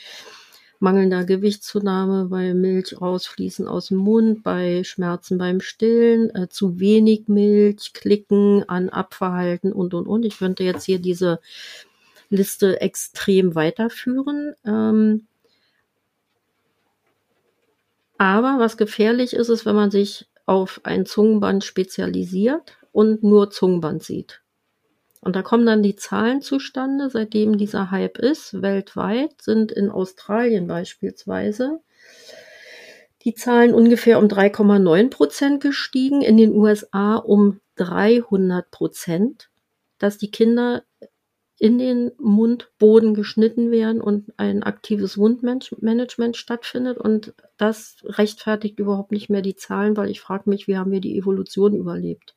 mangelnder 0.80 1.24
Gewichtszunahme, 1.24 2.26
bei 2.26 2.54
Milch 2.54 3.00
rausfließen 3.00 3.66
aus 3.66 3.88
dem 3.88 4.00
Mund, 4.00 4.44
bei 4.44 4.84
Schmerzen 4.84 5.38
beim 5.38 5.62
Stillen, 5.62 6.36
äh, 6.36 6.50
zu 6.50 6.82
wenig 6.82 7.30
Milch, 7.30 7.94
Klicken 7.94 8.68
an 8.68 8.90
Abverhalten 8.90 9.72
und 9.72 9.94
und 9.94 10.06
und. 10.06 10.26
Ich 10.26 10.38
könnte 10.38 10.66
jetzt 10.66 10.84
hier 10.84 11.00
diese 11.00 11.40
Liste 12.30 12.82
extrem 12.82 13.56
weiterführen. 13.56 14.54
Ähm, 14.66 15.28
aber 18.20 18.60
was 18.60 18.78
gefährlich 18.78 19.34
ist, 19.34 19.50
ist, 19.50 19.66
wenn 19.66 19.76
man 19.76 19.90
sich 19.90 20.28
auf 20.46 20.82
ein 20.84 21.06
Zungenband 21.06 21.64
spezialisiert 21.64 22.78
und 22.92 23.24
nur 23.24 23.50
Zungenband 23.50 24.04
sieht. 24.04 24.42
Und 25.22 25.36
da 25.36 25.42
kommen 25.42 25.66
dann 25.66 25.82
die 25.82 25.96
Zahlen 25.96 26.42
zustande, 26.42 27.10
seitdem 27.10 27.58
dieser 27.58 27.92
Hype 27.92 28.20
ist. 28.20 28.62
Weltweit 28.62 29.42
sind 29.42 29.72
in 29.72 29.90
Australien 29.90 30.68
beispielsweise 30.68 31.80
die 33.24 33.34
Zahlen 33.34 33.74
ungefähr 33.74 34.18
um 34.18 34.26
3,9 34.26 35.10
Prozent 35.10 35.62
gestiegen, 35.62 36.22
in 36.22 36.38
den 36.38 36.52
USA 36.52 37.16
um 37.16 37.60
300 37.76 38.70
Prozent, 38.72 39.50
dass 39.98 40.18
die 40.18 40.32
Kinder 40.32 40.84
in 41.60 41.78
den 41.78 42.12
Mundboden 42.18 43.14
geschnitten 43.14 43.70
werden 43.70 44.02
und 44.02 44.34
ein 44.38 44.64
aktives 44.64 45.18
Wundmanagement 45.18 46.38
stattfindet. 46.38 46.98
Und 46.98 47.34
das 47.58 47.98
rechtfertigt 48.06 48.80
überhaupt 48.80 49.12
nicht 49.12 49.30
mehr 49.30 49.42
die 49.42 49.56
Zahlen, 49.56 49.98
weil 49.98 50.10
ich 50.10 50.22
frage 50.22 50.50
mich, 50.50 50.68
wie 50.68 50.78
haben 50.78 50.92
wir 50.92 51.02
die 51.02 51.18
Evolution 51.18 51.76
überlebt? 51.76 52.36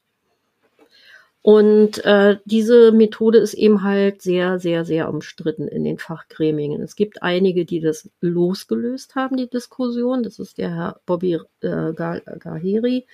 Und 1.45 2.05
äh, 2.05 2.37
diese 2.45 2.93
Methode 2.93 3.39
ist 3.39 3.55
eben 3.55 3.83
halt 3.83 4.23
sehr, 4.23 4.61
sehr, 4.61 4.85
sehr 4.85 5.09
umstritten 5.09 5.67
in 5.67 5.83
den 5.83 5.99
Fachgremien. 5.99 6.81
Es 6.81 6.95
gibt 6.95 7.21
einige, 7.25 7.65
die 7.65 7.81
das 7.81 8.09
losgelöst 8.21 9.17
haben, 9.17 9.37
die 9.37 9.51
Diskussion. 9.51 10.23
Das 10.23 10.39
ist 10.39 10.59
der 10.59 10.73
Herr 10.73 11.01
Bobby 11.05 11.41
äh, 11.61 11.93
Gaheri, 11.93 13.07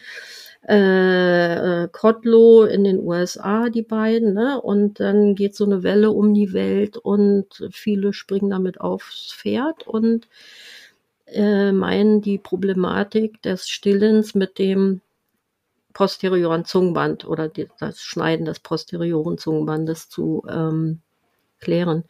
äh, 0.69 1.85
äh, 1.85 1.89
Kotlo 1.91 2.65
in 2.65 2.85
den 2.85 3.01
USA, 3.01 3.71
die 3.71 3.83
beiden. 3.83 4.35
Ne? 4.35 4.61
Und 4.61 5.01
dann 5.01 5.35
geht 5.35 5.57
so 5.57 5.65
eine 5.65 5.83
Welle 5.83 6.11
um 6.11 6.35
die 6.35 6.53
Welt 6.53 6.99
und 6.99 7.47
viele 7.71 8.13
springen 8.13 8.51
damit 8.51 8.79
aufs 8.79 9.33
Pferd 9.33 9.87
und 9.87 10.29
äh, 11.29 11.73
meinen 11.73 12.21
die 12.21 12.37
Problematik 12.37 13.41
des 13.41 13.71
Stillens 13.71 14.35
mit 14.35 14.59
dem 14.59 15.01
posterioren 15.99 16.65
Zungenband 16.65 17.27
oder 17.27 17.49
die, 17.49 17.67
das 17.81 18.01
Schneiden 18.01 18.47
des 18.47 18.61
posterioren 18.61 19.37
Zungenbandes 19.37 20.09
zu 20.09 20.45
ähm, 20.49 21.01
klären. 21.59 22.05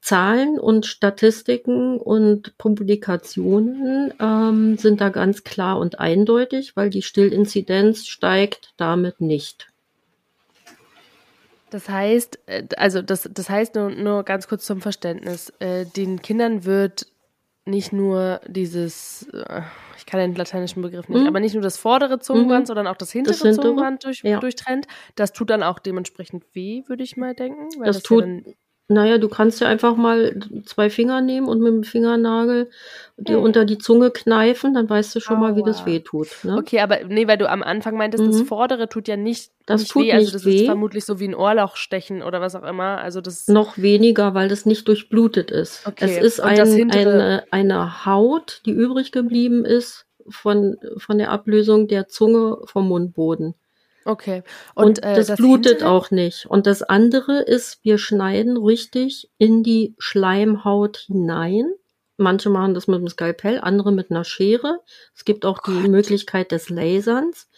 Zahlen 0.00 0.58
und 0.58 0.86
Statistiken 0.86 1.98
und 1.98 2.56
Publikationen 2.56 4.14
ähm, 4.18 4.78
sind 4.78 5.02
da 5.02 5.10
ganz 5.10 5.44
klar 5.44 5.78
und 5.78 6.00
eindeutig, 6.00 6.74
weil 6.74 6.88
die 6.88 7.02
Stillinzidenz 7.02 8.06
steigt 8.06 8.72
damit 8.78 9.20
nicht. 9.20 9.68
Das 11.68 11.90
heißt, 11.90 12.38
äh, 12.46 12.66
also 12.78 13.02
das, 13.02 13.28
das 13.30 13.50
heißt 13.50 13.74
nur, 13.74 13.90
nur 13.90 14.22
ganz 14.22 14.48
kurz 14.48 14.64
zum 14.64 14.80
Verständnis, 14.80 15.52
äh, 15.58 15.84
den 15.84 16.22
Kindern 16.22 16.64
wird 16.64 17.11
nicht 17.64 17.92
nur 17.92 18.40
dieses, 18.46 19.28
äh, 19.32 19.62
ich 19.96 20.06
kann 20.06 20.20
den 20.20 20.34
lateinischen 20.34 20.82
Begriff 20.82 21.08
nicht, 21.08 21.22
mhm. 21.22 21.26
aber 21.26 21.40
nicht 21.40 21.54
nur 21.54 21.62
das 21.62 21.76
vordere 21.76 22.18
Zungenband, 22.18 22.64
mhm. 22.64 22.66
sondern 22.66 22.86
auch 22.86 22.96
das 22.96 23.12
hintere, 23.12 23.34
das 23.34 23.42
hintere 23.42 23.66
Zungenband 23.66 24.04
durch, 24.04 24.22
ja. 24.22 24.40
durchtrennt. 24.40 24.86
Das 25.14 25.32
tut 25.32 25.50
dann 25.50 25.62
auch 25.62 25.78
dementsprechend 25.78 26.44
weh, 26.54 26.82
würde 26.86 27.04
ich 27.04 27.16
mal 27.16 27.34
denken. 27.34 27.68
das, 27.78 27.96
das 27.96 28.02
tut, 28.02 28.24
ja 28.24 28.52
naja, 28.88 29.18
du 29.18 29.28
kannst 29.28 29.60
ja 29.60 29.68
einfach 29.68 29.96
mal 29.96 30.38
zwei 30.64 30.90
Finger 30.90 31.20
nehmen 31.20 31.48
und 31.48 31.60
mit 31.60 31.72
dem 31.72 31.84
Fingernagel 31.84 32.70
dir 33.16 33.38
mhm. 33.38 33.44
unter 33.44 33.64
die 33.64 33.78
Zunge 33.78 34.10
kneifen, 34.10 34.74
dann 34.74 34.88
weißt 34.88 35.14
du 35.14 35.20
schon 35.20 35.36
Aua. 35.36 35.50
mal, 35.50 35.56
wie 35.56 35.62
das 35.62 35.86
weh 35.86 36.00
tut. 36.00 36.28
Ne? 36.42 36.56
Okay, 36.56 36.80
aber 36.80 37.04
nee, 37.04 37.26
weil 37.28 37.38
du 37.38 37.48
am 37.48 37.62
Anfang 37.62 37.96
meintest, 37.96 38.24
mhm. 38.24 38.32
das 38.32 38.42
vordere 38.42 38.88
tut 38.88 39.08
ja 39.08 39.16
nicht, 39.16 39.52
das 39.66 39.82
nicht 39.82 39.92
tut 39.92 40.02
weh. 40.04 40.12
Also 40.12 40.24
nicht 40.24 40.34
also 40.34 40.38
das 40.38 40.44
weh. 40.44 40.60
ist 40.60 40.66
vermutlich 40.66 41.04
so 41.04 41.20
wie 41.20 41.28
ein 41.28 41.34
Ohrlochstechen 41.34 42.22
oder 42.22 42.40
was 42.40 42.54
auch 42.54 42.64
immer. 42.64 42.98
Also 42.98 43.20
das 43.20 43.48
noch 43.48 43.78
weniger, 43.78 44.34
weil 44.34 44.48
das 44.48 44.66
nicht 44.66 44.86
durchblutet 44.88 45.50
ist. 45.50 45.86
Okay. 45.86 46.04
Es 46.04 46.18
ist 46.18 46.40
ein, 46.40 46.90
eine, 46.90 47.44
eine 47.50 48.04
Haut, 48.04 48.62
die 48.66 48.72
übrig 48.72 49.12
geblieben 49.12 49.64
ist 49.64 50.06
von, 50.28 50.76
von 50.96 51.18
der 51.18 51.30
Ablösung 51.30 51.88
der 51.88 52.08
Zunge 52.08 52.58
vom 52.64 52.88
Mundboden. 52.88 53.54
Okay. 54.04 54.42
Und, 54.74 54.84
und 54.84 55.02
äh, 55.02 55.14
das, 55.14 55.28
das, 55.28 55.36
blutet 55.36 55.78
hintere? 55.78 55.90
auch 55.90 56.10
nicht. 56.10 56.46
Und 56.46 56.66
das 56.66 56.82
andere 56.82 57.40
ist, 57.40 57.80
wir 57.82 57.98
schneiden 57.98 58.56
richtig 58.56 59.30
in 59.38 59.62
die 59.62 59.94
Schleimhaut 59.98 60.98
hinein. 61.06 61.72
Manche 62.16 62.50
machen 62.50 62.74
das 62.74 62.88
mit 62.88 62.98
einem 62.98 63.08
Skalpell, 63.08 63.60
andere 63.60 63.92
mit 63.92 64.10
einer 64.10 64.24
Schere. 64.24 64.80
Es 65.14 65.24
gibt 65.24 65.44
auch 65.44 65.62
Gott. 65.62 65.74
die 65.84 65.88
Möglichkeit 65.88 66.52
des 66.52 66.68
Laserns. 66.68 67.48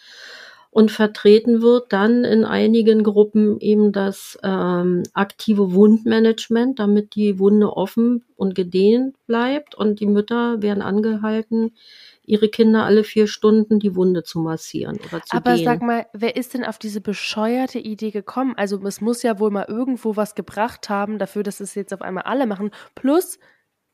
Und 0.70 0.90
vertreten 0.90 1.62
wird 1.62 1.92
dann 1.92 2.24
in 2.24 2.44
einigen 2.44 3.04
Gruppen 3.04 3.60
eben 3.60 3.92
das 3.92 4.36
ähm, 4.42 5.04
aktive 5.12 5.72
Wundmanagement, 5.72 6.80
damit 6.80 7.14
die 7.14 7.38
Wunde 7.38 7.76
offen 7.76 8.24
und 8.34 8.56
gedehnt 8.56 9.14
bleibt. 9.28 9.76
Und 9.76 10.00
die 10.00 10.06
Mütter 10.06 10.62
werden 10.62 10.82
angehalten, 10.82 11.76
ihre 12.24 12.48
Kinder 12.48 12.84
alle 12.84 13.04
vier 13.04 13.26
Stunden 13.26 13.78
die 13.78 13.94
Wunde 13.96 14.22
zu 14.22 14.38
massieren 14.38 14.98
oder 15.06 15.22
zu 15.22 15.36
Aber 15.36 15.54
gehen. 15.54 15.64
sag 15.64 15.82
mal, 15.82 16.06
wer 16.12 16.36
ist 16.36 16.54
denn 16.54 16.64
auf 16.64 16.78
diese 16.78 17.00
bescheuerte 17.00 17.78
Idee 17.78 18.10
gekommen? 18.10 18.54
Also 18.56 18.80
es 18.86 19.00
muss 19.00 19.22
ja 19.22 19.38
wohl 19.38 19.50
mal 19.50 19.66
irgendwo 19.68 20.16
was 20.16 20.34
gebracht 20.34 20.88
haben 20.88 21.18
dafür, 21.18 21.42
dass 21.42 21.60
es 21.60 21.74
jetzt 21.74 21.92
auf 21.92 22.02
einmal 22.02 22.24
alle 22.24 22.46
machen. 22.46 22.70
Plus, 22.94 23.38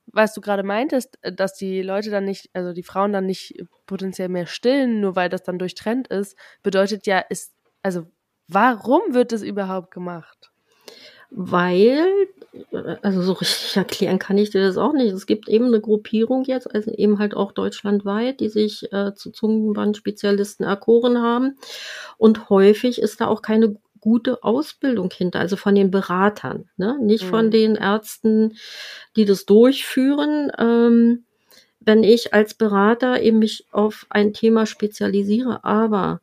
was 0.06 0.34
du 0.34 0.40
gerade 0.40 0.62
meintest, 0.62 1.18
dass 1.22 1.54
die 1.54 1.82
Leute 1.82 2.10
dann 2.10 2.24
nicht, 2.24 2.50
also 2.52 2.72
die 2.72 2.82
Frauen 2.82 3.12
dann 3.12 3.26
nicht 3.26 3.62
potenziell 3.86 4.28
mehr 4.28 4.46
stillen, 4.46 5.00
nur 5.00 5.16
weil 5.16 5.28
das 5.28 5.42
dann 5.42 5.58
durchtrennt 5.58 6.08
ist, 6.08 6.36
bedeutet 6.62 7.06
ja, 7.06 7.18
ist, 7.18 7.52
also 7.82 8.06
warum 8.48 9.02
wird 9.10 9.32
das 9.32 9.42
überhaupt 9.42 9.90
gemacht? 9.90 10.50
weil, 11.30 12.28
also 13.02 13.22
so 13.22 13.32
richtig 13.32 13.76
erklären 13.76 14.18
kann 14.18 14.38
ich 14.38 14.50
dir 14.50 14.62
das 14.62 14.76
auch 14.76 14.92
nicht. 14.92 15.12
Es 15.12 15.26
gibt 15.26 15.48
eben 15.48 15.66
eine 15.66 15.80
Gruppierung 15.80 16.44
jetzt, 16.44 16.72
also 16.74 16.90
eben 16.90 17.18
halt 17.18 17.34
auch 17.34 17.52
deutschlandweit, 17.52 18.40
die 18.40 18.48
sich 18.48 18.92
äh, 18.92 19.14
zu 19.14 19.30
Zungenbandspezialisten 19.30 20.66
erkoren 20.66 21.18
haben. 21.18 21.56
Und 22.18 22.50
häufig 22.50 23.00
ist 23.00 23.20
da 23.20 23.28
auch 23.28 23.42
keine 23.42 23.76
gute 24.00 24.42
Ausbildung 24.42 25.10
hinter, 25.12 25.40
also 25.40 25.56
von 25.56 25.74
den 25.74 25.90
Beratern, 25.90 26.68
ne? 26.76 26.98
nicht 27.00 27.24
mhm. 27.24 27.28
von 27.28 27.50
den 27.50 27.76
Ärzten, 27.76 28.56
die 29.14 29.26
das 29.26 29.44
durchführen. 29.44 30.50
Ähm, 30.58 31.24
wenn 31.80 32.02
ich 32.02 32.34
als 32.34 32.54
Berater 32.54 33.22
eben 33.22 33.38
mich 33.38 33.66
auf 33.72 34.06
ein 34.10 34.32
Thema 34.32 34.66
spezialisiere, 34.66 35.64
aber 35.64 36.20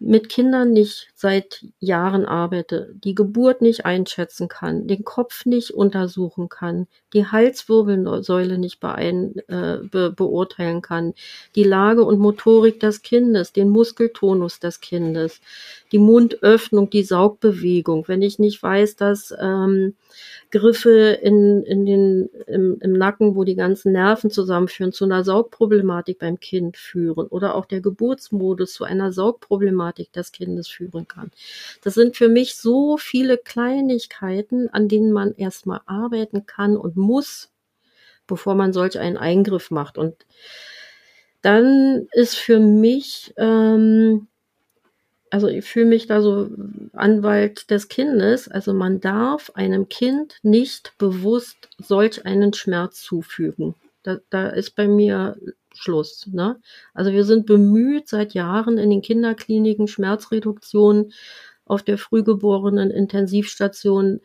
mit 0.00 0.28
Kindern 0.28 0.72
nicht 0.72 1.08
seit 1.14 1.64
Jahren 1.80 2.24
arbeite, 2.24 2.94
die 3.02 3.16
Geburt 3.16 3.62
nicht 3.62 3.84
einschätzen 3.84 4.48
kann, 4.48 4.86
den 4.86 5.04
Kopf 5.04 5.44
nicht 5.44 5.72
untersuchen 5.72 6.48
kann, 6.48 6.86
die 7.12 7.26
Halswirbelsäule 7.26 8.58
nicht 8.58 8.78
beein, 8.78 9.34
äh, 9.48 9.78
be 9.82 10.12
beurteilen 10.12 10.82
kann, 10.82 11.14
die 11.56 11.64
Lage 11.64 12.04
und 12.04 12.20
Motorik 12.20 12.78
des 12.78 13.02
Kindes, 13.02 13.52
den 13.52 13.70
Muskeltonus 13.70 14.60
des 14.60 14.80
Kindes, 14.80 15.40
die 15.90 15.98
Mundöffnung, 15.98 16.90
die 16.90 17.02
Saugbewegung, 17.02 18.06
wenn 18.06 18.22
ich 18.22 18.38
nicht 18.38 18.62
weiß, 18.62 18.96
dass 18.96 19.34
ähm, 19.40 19.94
Griffe 20.50 21.18
in, 21.22 21.62
in 21.64 21.84
den, 21.84 22.30
im, 22.46 22.78
im 22.80 22.92
Nacken, 22.92 23.36
wo 23.36 23.44
die 23.44 23.54
ganzen 23.54 23.92
Nerven 23.92 24.30
zusammenführen, 24.30 24.92
zu 24.92 25.04
einer 25.04 25.22
Saugproblematik 25.22 26.18
beim 26.18 26.40
Kind 26.40 26.76
führen 26.76 27.26
oder 27.26 27.54
auch 27.54 27.66
der 27.66 27.80
Geburtsmodus 27.80 28.72
zu 28.72 28.84
einer 28.84 29.12
Saugproblematik 29.12 30.12
des 30.12 30.32
Kindes 30.32 30.68
führen 30.68 31.06
kann. 31.06 31.30
Das 31.82 31.94
sind 31.94 32.16
für 32.16 32.28
mich 32.28 32.56
so 32.56 32.96
viele 32.96 33.36
Kleinigkeiten, 33.36 34.68
an 34.70 34.88
denen 34.88 35.12
man 35.12 35.34
erstmal 35.34 35.80
arbeiten 35.86 36.46
kann 36.46 36.76
und 36.76 36.96
muss, 36.96 37.50
bevor 38.26 38.54
man 38.54 38.72
solch 38.72 38.98
einen 38.98 39.18
Eingriff 39.18 39.70
macht. 39.70 39.98
Und 39.98 40.14
dann 41.42 42.08
ist 42.12 42.36
für 42.36 42.58
mich 42.58 43.34
ähm, 43.36 44.28
also 45.30 45.48
ich 45.48 45.64
fühle 45.64 45.86
mich 45.86 46.06
da 46.06 46.20
so 46.20 46.48
Anwalt 46.92 47.70
des 47.70 47.88
Kindes. 47.88 48.48
Also 48.48 48.72
man 48.74 49.00
darf 49.00 49.50
einem 49.54 49.88
Kind 49.88 50.38
nicht 50.42 50.92
bewusst 50.98 51.56
solch 51.78 52.26
einen 52.26 52.52
Schmerz 52.52 53.02
zufügen. 53.02 53.74
Da, 54.02 54.18
da 54.30 54.48
ist 54.48 54.74
bei 54.74 54.88
mir 54.88 55.36
Schluss. 55.74 56.26
Ne? 56.32 56.60
Also 56.94 57.12
wir 57.12 57.24
sind 57.24 57.46
bemüht 57.46 58.08
seit 58.08 58.34
Jahren 58.34 58.78
in 58.78 58.90
den 58.90 59.02
Kinderkliniken 59.02 59.88
Schmerzreduktion 59.88 61.12
auf 61.64 61.82
der 61.82 61.98
frühgeborenen 61.98 62.90
Intensivstation 62.90 64.20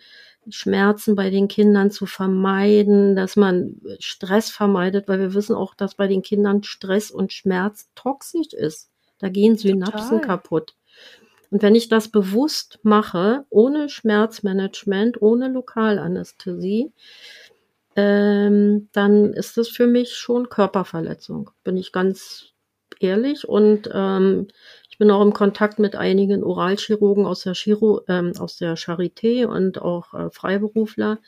Schmerzen 0.50 1.16
bei 1.16 1.30
den 1.30 1.48
Kindern 1.48 1.90
zu 1.90 2.06
vermeiden, 2.06 3.16
dass 3.16 3.36
man 3.36 3.80
Stress 4.00 4.50
vermeidet, 4.50 5.08
weil 5.08 5.20
wir 5.20 5.34
wissen 5.34 5.56
auch, 5.56 5.74
dass 5.74 5.96
bei 5.96 6.08
den 6.08 6.22
Kindern 6.22 6.64
Stress 6.64 7.12
und 7.12 7.32
Schmerz 7.32 7.90
toxisch 7.96 8.54
ist. 8.54 8.90
Da 9.20 9.30
gehen 9.30 9.58
Synapsen 9.58 10.20
Total. 10.20 10.22
kaputt. 10.22 10.76
Und 11.54 11.62
wenn 11.62 11.76
ich 11.76 11.88
das 11.88 12.08
bewusst 12.08 12.80
mache, 12.82 13.46
ohne 13.52 13.88
Schmerzmanagement, 13.88 15.22
ohne 15.22 15.50
Lokalanästhesie, 15.50 16.92
ähm, 17.96 18.90
dann 18.92 19.34
ist 19.34 19.58
das 19.58 19.70
für 19.70 19.86
mich 19.86 20.16
schon 20.16 20.50
Körperverletzung. 20.50 21.52
Bin 21.64 21.78
ich 21.78 21.92
ganz 21.92 22.54
ehrlich. 23.00 23.48
Und 23.48 23.88
ähm, 23.94 24.48
ich 24.90 24.98
bin 24.98 25.12
auch 25.12 25.22
im 25.22 25.34
Kontakt 25.34 25.78
mit 25.78 25.96
einigen 25.96 26.44
Oralchirurgen 26.44 27.28
aus 27.28 27.44
der, 27.44 27.54
Chiro, 27.54 28.02
ähm, 28.08 28.34
aus 28.40 28.58
der 28.58 28.76
Charité 28.76 29.46
und 29.46 29.80
auch 29.80 30.16
äh, 30.16 30.32
Freiberufler. 30.32 31.20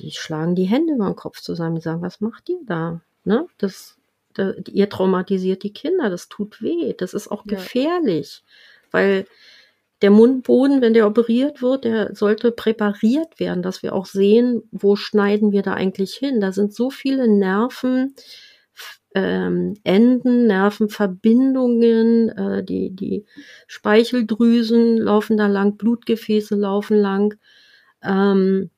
Die 0.00 0.10
schlagen 0.10 0.56
die 0.56 0.64
Hände 0.64 0.94
über 0.94 1.06
den 1.06 1.14
Kopf 1.14 1.40
zusammen. 1.42 1.76
Die 1.76 1.82
sagen, 1.82 2.02
was 2.02 2.20
macht 2.20 2.48
ihr 2.48 2.58
da? 2.66 3.02
Ne? 3.22 3.46
Das, 3.58 3.98
da, 4.34 4.52
ihr 4.66 4.88
traumatisiert 4.88 5.62
die 5.62 5.72
Kinder. 5.72 6.10
Das 6.10 6.28
tut 6.28 6.60
weh. 6.60 6.92
Das 6.98 7.14
ist 7.14 7.28
auch 7.28 7.44
ja. 7.46 7.56
Weil 8.92 9.26
der 10.02 10.10
Mundboden, 10.10 10.80
wenn 10.80 10.94
der 10.94 11.06
operiert 11.06 11.60
wird, 11.60 11.84
der 11.84 12.14
sollte 12.14 12.52
präpariert 12.52 13.40
werden, 13.40 13.62
dass 13.62 13.82
wir 13.82 13.94
auch 13.94 14.06
sehen, 14.06 14.62
wo 14.70 14.94
schneiden 14.96 15.50
wir 15.52 15.62
da 15.62 15.74
eigentlich 15.74 16.14
hin. 16.14 16.40
Da 16.40 16.52
sind 16.52 16.72
so 16.72 16.90
viele 16.90 17.26
Nerven, 17.28 18.14
ähm, 19.14 19.74
Enden, 19.84 20.46
Nervenverbindungen, 20.46 22.28
äh, 22.28 22.64
die, 22.64 22.90
die 22.94 23.24
Speicheldrüsen 23.66 24.98
laufen 24.98 25.36
da 25.36 25.48
lang, 25.48 25.76
Blutgefäße 25.76 26.54
laufen 26.54 26.96
lang. 26.98 27.34
Ähm, 28.02 28.70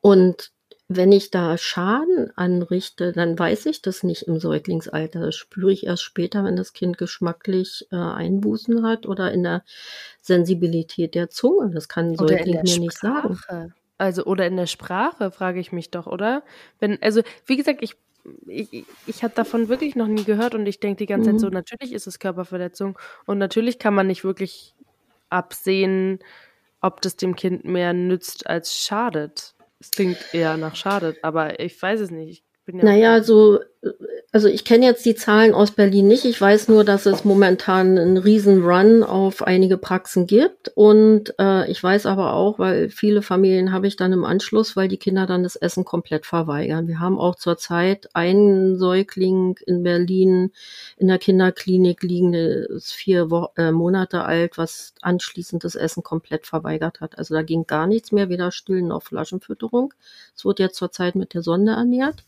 und 0.00 0.53
wenn 0.88 1.12
ich 1.12 1.30
da 1.30 1.56
Schaden 1.56 2.30
anrichte, 2.36 3.12
dann 3.12 3.38
weiß 3.38 3.66
ich 3.66 3.80
das 3.80 4.02
nicht 4.02 4.22
im 4.22 4.38
Säuglingsalter. 4.38 5.20
Das 5.20 5.34
spüre 5.34 5.72
ich 5.72 5.86
erst 5.86 6.02
später, 6.02 6.44
wenn 6.44 6.56
das 6.56 6.74
Kind 6.74 6.98
geschmacklich 6.98 7.86
äh, 7.90 7.96
Einbußen 7.96 8.86
hat 8.86 9.06
oder 9.06 9.32
in 9.32 9.44
der 9.44 9.64
Sensibilität 10.20 11.14
der 11.14 11.30
Zunge. 11.30 11.70
Das 11.70 11.88
kann 11.88 12.10
ein 12.10 12.16
Säugling 12.16 12.62
mir 12.62 12.78
nicht 12.78 12.98
sagen. 12.98 13.38
Also 13.96 14.24
oder 14.24 14.46
in 14.46 14.56
der 14.56 14.66
Sprache, 14.66 15.30
frage 15.30 15.60
ich 15.60 15.72
mich 15.72 15.90
doch, 15.90 16.06
oder? 16.06 16.42
Wenn, 16.80 17.00
also 17.00 17.22
wie 17.46 17.56
gesagt, 17.56 17.82
ich, 17.82 17.96
ich, 18.46 18.84
ich 19.06 19.22
habe 19.22 19.34
davon 19.34 19.68
wirklich 19.68 19.96
noch 19.96 20.08
nie 20.08 20.24
gehört 20.24 20.54
und 20.54 20.66
ich 20.66 20.80
denke 20.80 20.98
die 20.98 21.06
ganze 21.06 21.32
mhm. 21.32 21.38
Zeit 21.38 21.40
so, 21.40 21.48
natürlich 21.48 21.92
ist 21.92 22.06
es 22.06 22.18
Körperverletzung 22.18 22.98
und 23.24 23.38
natürlich 23.38 23.78
kann 23.78 23.94
man 23.94 24.08
nicht 24.08 24.24
wirklich 24.24 24.74
absehen, 25.30 26.18
ob 26.80 27.00
das 27.00 27.16
dem 27.16 27.36
Kind 27.36 27.64
mehr 27.64 27.94
nützt 27.94 28.46
als 28.46 28.76
schadet. 28.76 29.53
Es 29.84 29.90
klingt 29.90 30.32
eher 30.32 30.56
nach 30.56 30.76
schade, 30.76 31.18
aber 31.20 31.60
ich 31.60 31.80
weiß 31.80 32.00
es 32.00 32.10
nicht. 32.10 32.43
Ja 32.66 32.84
naja, 32.84 33.22
so 33.22 33.60
also 34.32 34.48
ich 34.48 34.64
kenne 34.64 34.86
jetzt 34.86 35.04
die 35.06 35.14
Zahlen 35.14 35.54
aus 35.54 35.70
Berlin 35.70 36.08
nicht. 36.08 36.24
Ich 36.24 36.40
weiß 36.40 36.68
nur, 36.68 36.84
dass 36.84 37.06
es 37.06 37.24
momentan 37.24 37.98
einen 37.98 38.16
riesen 38.16 38.64
Run 38.64 39.02
auf 39.02 39.42
einige 39.42 39.76
Praxen 39.76 40.26
gibt. 40.26 40.72
Und 40.74 41.34
äh, 41.38 41.70
ich 41.70 41.82
weiß 41.82 42.06
aber 42.06 42.32
auch, 42.32 42.58
weil 42.58 42.90
viele 42.90 43.22
Familien 43.22 43.72
habe 43.72 43.86
ich 43.86 43.96
dann 43.96 44.12
im 44.12 44.24
Anschluss, 44.24 44.74
weil 44.74 44.88
die 44.88 44.96
Kinder 44.96 45.26
dann 45.26 45.44
das 45.44 45.56
Essen 45.56 45.84
komplett 45.84 46.26
verweigern. 46.26 46.88
Wir 46.88 46.98
haben 46.98 47.18
auch 47.18 47.36
zurzeit 47.36 48.08
einen 48.14 48.76
Säugling 48.76 49.56
in 49.66 49.82
Berlin 49.82 50.50
in 50.96 51.08
der 51.08 51.18
Kinderklinik 51.18 52.02
liegen, 52.02 52.32
der 52.32 52.70
ist 52.70 52.92
vier 52.92 53.30
Wo 53.30 53.48
äh, 53.56 53.70
Monate 53.70 54.24
alt, 54.24 54.58
was 54.58 54.94
anschließend 55.00 55.62
das 55.62 55.76
Essen 55.76 56.02
komplett 56.02 56.46
verweigert 56.46 57.00
hat. 57.00 57.18
Also 57.18 57.34
da 57.34 57.42
ging 57.42 57.66
gar 57.66 57.86
nichts 57.86 58.10
mehr, 58.10 58.28
weder 58.28 58.50
Stillen 58.50 58.88
noch 58.88 59.02
Flaschenfütterung. 59.02 59.94
Es 60.34 60.44
wird 60.44 60.58
jetzt 60.58 60.76
zurzeit 60.76 61.14
mit 61.14 61.34
der 61.34 61.42
Sonde 61.42 61.72
ernährt. 61.72 62.24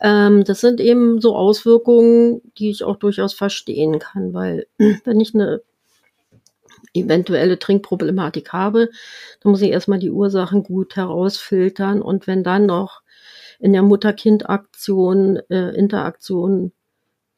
Ähm, 0.00 0.44
das 0.44 0.60
sind 0.60 0.80
eben 0.80 1.20
so 1.20 1.36
Auswirkungen, 1.36 2.40
die 2.58 2.70
ich 2.70 2.84
auch 2.84 2.96
durchaus 2.96 3.34
verstehen 3.34 3.98
kann, 3.98 4.32
weil 4.32 4.66
wenn 5.04 5.20
ich 5.20 5.34
eine 5.34 5.62
eventuelle 6.94 7.58
Trinkproblematik 7.58 8.52
habe, 8.52 8.88
dann 9.42 9.52
muss 9.52 9.62
ich 9.62 9.70
erstmal 9.70 9.98
die 9.98 10.10
Ursachen 10.10 10.62
gut 10.62 10.96
herausfiltern 10.96 12.02
und 12.02 12.26
wenn 12.26 12.42
dann 12.42 12.66
noch 12.66 13.02
in 13.60 13.72
der 13.72 13.82
Mutter-Kind-Aktion, 13.82 15.36
äh, 15.50 15.70
Interaktion 15.76 16.72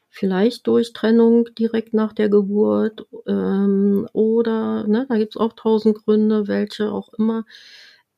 vielleicht 0.09 0.67
durch 0.67 0.93
Trennung 0.93 1.49
direkt 1.57 1.93
nach 1.93 2.13
der 2.13 2.29
Geburt 2.29 3.05
ähm, 3.27 4.07
oder, 4.13 4.87
ne, 4.87 5.05
da 5.09 5.17
gibt's 5.17 5.37
auch 5.37 5.53
tausend 5.53 5.97
Gründe, 6.03 6.47
welche 6.47 6.91
auch 6.91 7.13
immer, 7.13 7.45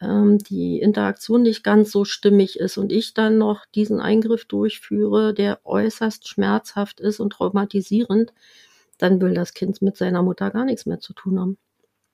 ähm, 0.02 0.38
die 0.40 0.80
Interaktion 0.80 1.44
nicht 1.44 1.64
ganz 1.64 1.92
so 1.92 2.06
stimmig 2.06 2.60
ist 2.60 2.78
und 2.78 2.92
ich 2.92 3.14
dann 3.14 3.38
noch 3.38 3.66
diesen 3.74 4.00
Eingriff 4.00 4.46
durchführe, 4.46 5.34
der 5.34 5.60
äußerst 5.66 6.28
schmerzhaft 6.28 7.00
ist 7.00 7.20
und 7.20 7.32
traumatisierend, 7.32 8.34
dann 8.98 9.22
will 9.22 9.34
das 9.34 9.54
Kind 9.54 9.82
mit 9.82 9.98
seiner 9.98 10.24
Mutter 10.24 10.52
gar 10.52 10.66
nichts 10.66 10.86
mehr 10.86 11.00
zu 11.00 11.14
tun 11.14 11.40
haben. 11.40 11.58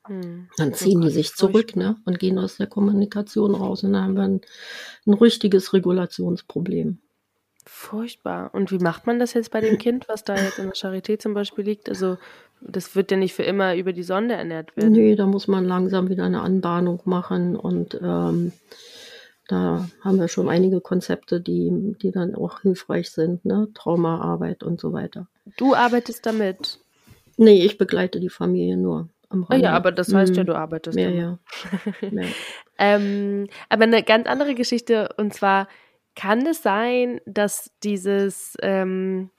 Hm, 0.08 0.50
dann 0.58 0.74
ziehen 0.74 1.02
die 1.02 1.12
sich 1.12 1.36
zurück 1.36 1.76
ne, 1.76 1.96
und 2.06 2.20
gehen 2.20 2.39
aus 2.39 2.58
der 2.58 2.67
Kommunikation 2.67 3.54
raus 3.54 3.84
und 3.84 3.94
dann 3.94 4.04
haben 4.04 4.15
wir 4.15 4.24
ein, 4.24 4.41
ein 5.06 5.13
richtiges 5.13 5.74
Regulationsproblem. 5.74 7.00
Furchtbar. 7.65 8.54
Und 8.54 8.71
wie 8.71 8.80
macht 8.80 9.06
man 9.08 9.19
das 9.19 9.34
jetzt 9.34 9.52
bei 9.52 9.62
dem 9.62 9.78
Kind, 9.78 10.08
was 10.08 10.24
da 10.24 10.36
jetzt 10.36 10.60
in 10.60 10.65
der 10.65 10.74
Charité 10.74 11.19
zum 11.19 11.34
Beispiel 11.34 11.63
liegt? 11.63 11.89
Also 11.89 12.17
das 12.62 12.95
wird 12.95 13.12
ja 13.12 13.17
nicht 13.17 13.34
für 13.34 13.43
immer 13.43 13.76
über 13.76 13.93
die 13.93 14.04
Sonde 14.04 14.36
ernährt 14.36 14.76
werden. 14.78 14.91
Nee, 14.91 15.15
da 15.15 15.26
muss 15.26 15.47
man 15.47 15.65
langsam 15.65 16.10
wieder 16.10 16.24
eine 16.24 16.41
Anbahnung 16.41 17.02
machen 17.06 17.56
und 17.56 18.00
ähm, 18.02 18.52
da 19.47 19.88
haben 20.02 20.19
wir 20.19 20.28
schon 20.28 20.47
einige 20.47 20.80
Konzepte, 20.80 21.41
die, 21.41 21.95
die 22.02 22.12
dann 22.12 22.36
auch 22.36 22.62
hilfreich 22.62 23.12
sind, 23.12 23.43
ne? 23.43 23.67
Traumaarbeit 23.74 24.63
und 24.63 24.80
so 24.80 24.93
weiter. 24.93 25.28
Du 25.58 25.76
arbeitest 25.76 26.26
damit? 26.26 26.80
Nee, 27.38 27.65
ich 27.65 27.78
begleite 27.78 28.19
die 28.19 28.30
Familie 28.30 28.78
nur. 28.78 29.10
Oh 29.30 29.54
ja, 29.56 29.71
aber 29.71 29.91
das 29.91 30.13
heißt 30.13 30.36
ja, 30.36 30.43
mhm. 30.43 30.47
du 30.47 30.56
arbeitest. 30.56 30.95
Mehr, 30.95 31.12
ja. 31.12 31.39
Mehr. 32.12 32.28
ähm, 32.78 33.47
aber 33.69 33.84
eine 33.84 34.04
ganz 34.04 34.28
andere 34.28 34.56
Geschichte 34.56 35.10
und 35.17 35.34
zwar 35.34 35.67
kann 36.22 36.46
es 36.46 36.62
sein, 36.62 37.20
dass 37.26 37.72
dieses 37.84 38.56
ähm, 38.62 39.32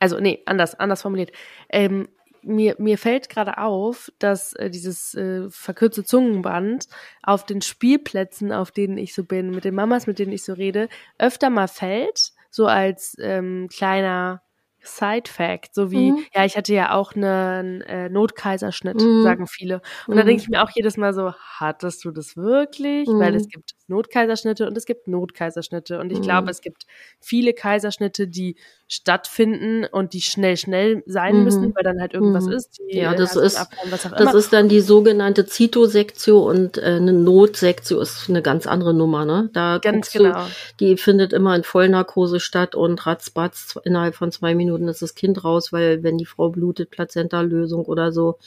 also 0.00 0.18
nee, 0.18 0.42
anders, 0.46 0.74
anders 0.74 1.02
formuliert. 1.02 1.30
Ähm, 1.68 2.08
mir, 2.42 2.74
mir 2.78 2.98
fällt 2.98 3.28
gerade 3.28 3.58
auf, 3.58 4.10
dass 4.18 4.54
äh, 4.54 4.70
dieses 4.70 5.14
äh, 5.14 5.48
verkürzte 5.50 6.04
Zungenband 6.04 6.86
auf 7.22 7.44
den 7.44 7.60
Spielplätzen, 7.60 8.50
auf 8.50 8.70
denen 8.70 8.98
ich 8.98 9.14
so 9.14 9.24
bin, 9.24 9.50
mit 9.50 9.64
den 9.64 9.74
Mamas, 9.74 10.06
mit 10.06 10.18
denen 10.18 10.32
ich 10.32 10.42
so 10.42 10.54
rede, 10.54 10.88
öfter 11.18 11.50
mal 11.50 11.68
fällt, 11.68 12.32
so 12.50 12.66
als 12.66 13.14
ähm, 13.20 13.68
kleiner 13.70 14.42
Side-Fact, 14.82 15.74
so 15.74 15.90
wie, 15.90 16.12
mhm. 16.12 16.24
ja, 16.34 16.46
ich 16.46 16.56
hatte 16.56 16.72
ja 16.72 16.94
auch 16.94 17.14
einen 17.14 17.82
äh, 17.82 18.08
Notkaiserschnitt, 18.08 19.00
mhm. 19.00 19.22
sagen 19.22 19.46
viele. 19.46 19.82
Und 20.06 20.14
mhm. 20.14 20.18
da 20.18 20.24
denke 20.24 20.42
ich 20.42 20.48
mir 20.48 20.62
auch 20.62 20.70
jedes 20.74 20.96
Mal 20.96 21.12
so, 21.12 21.34
hattest 21.34 22.04
du 22.04 22.10
das 22.10 22.36
wirklich? 22.36 23.06
Weil 23.08 23.34
es 23.34 23.44
mhm. 23.44 23.50
gibt 23.50 23.74
Notkaiserschnitte 23.90 24.66
und 24.66 24.76
es 24.76 24.86
gibt 24.86 25.08
Notkaiserschnitte. 25.08 26.00
Und 26.00 26.10
ich 26.10 26.18
mhm. 26.18 26.22
glaube, 26.22 26.50
es 26.50 26.62
gibt 26.62 26.86
viele 27.20 27.52
Kaiserschnitte, 27.52 28.26
die 28.26 28.56
stattfinden 28.88 29.84
und 29.84 30.14
die 30.14 30.20
schnell, 30.20 30.56
schnell 30.56 31.04
sein 31.06 31.38
mhm. 31.38 31.44
müssen, 31.44 31.74
weil 31.76 31.84
dann 31.84 32.00
halt 32.00 32.12
irgendwas 32.12 32.46
mhm. 32.46 32.52
ist. 32.52 32.80
ja, 32.88 33.14
das 33.14 33.36
ist, 33.36 33.56
abhauen, 33.56 33.88
das 33.90 34.34
ist 34.34 34.52
dann 34.52 34.68
die 34.68 34.80
sogenannte 34.80 35.46
Zitosektio 35.46 36.40
und 36.40 36.76
äh, 36.76 36.96
eine 36.96 37.12
Notsektio 37.12 38.00
ist 38.00 38.28
eine 38.28 38.42
ganz 38.42 38.66
andere 38.66 38.92
Nummer, 38.92 39.24
ne? 39.24 39.48
Da 39.52 39.78
ganz 39.78 40.10
genau. 40.10 40.44
Du, 40.76 40.84
die 40.84 40.96
findet 40.96 41.32
immer 41.32 41.54
in 41.54 41.62
Vollnarkose 41.62 42.40
statt 42.40 42.74
und 42.74 43.06
ratzbatz 43.06 43.78
innerhalb 43.84 44.16
von 44.16 44.32
zwei 44.32 44.56
Minuten 44.56 44.88
ist 44.88 45.02
das 45.02 45.14
Kind 45.14 45.44
raus, 45.44 45.72
weil 45.72 46.02
wenn 46.02 46.18
die 46.18 46.26
Frau 46.26 46.48
blutet, 46.48 46.90
Plazenta-Lösung 46.90 47.84
oder 47.84 48.10
so, 48.10 48.38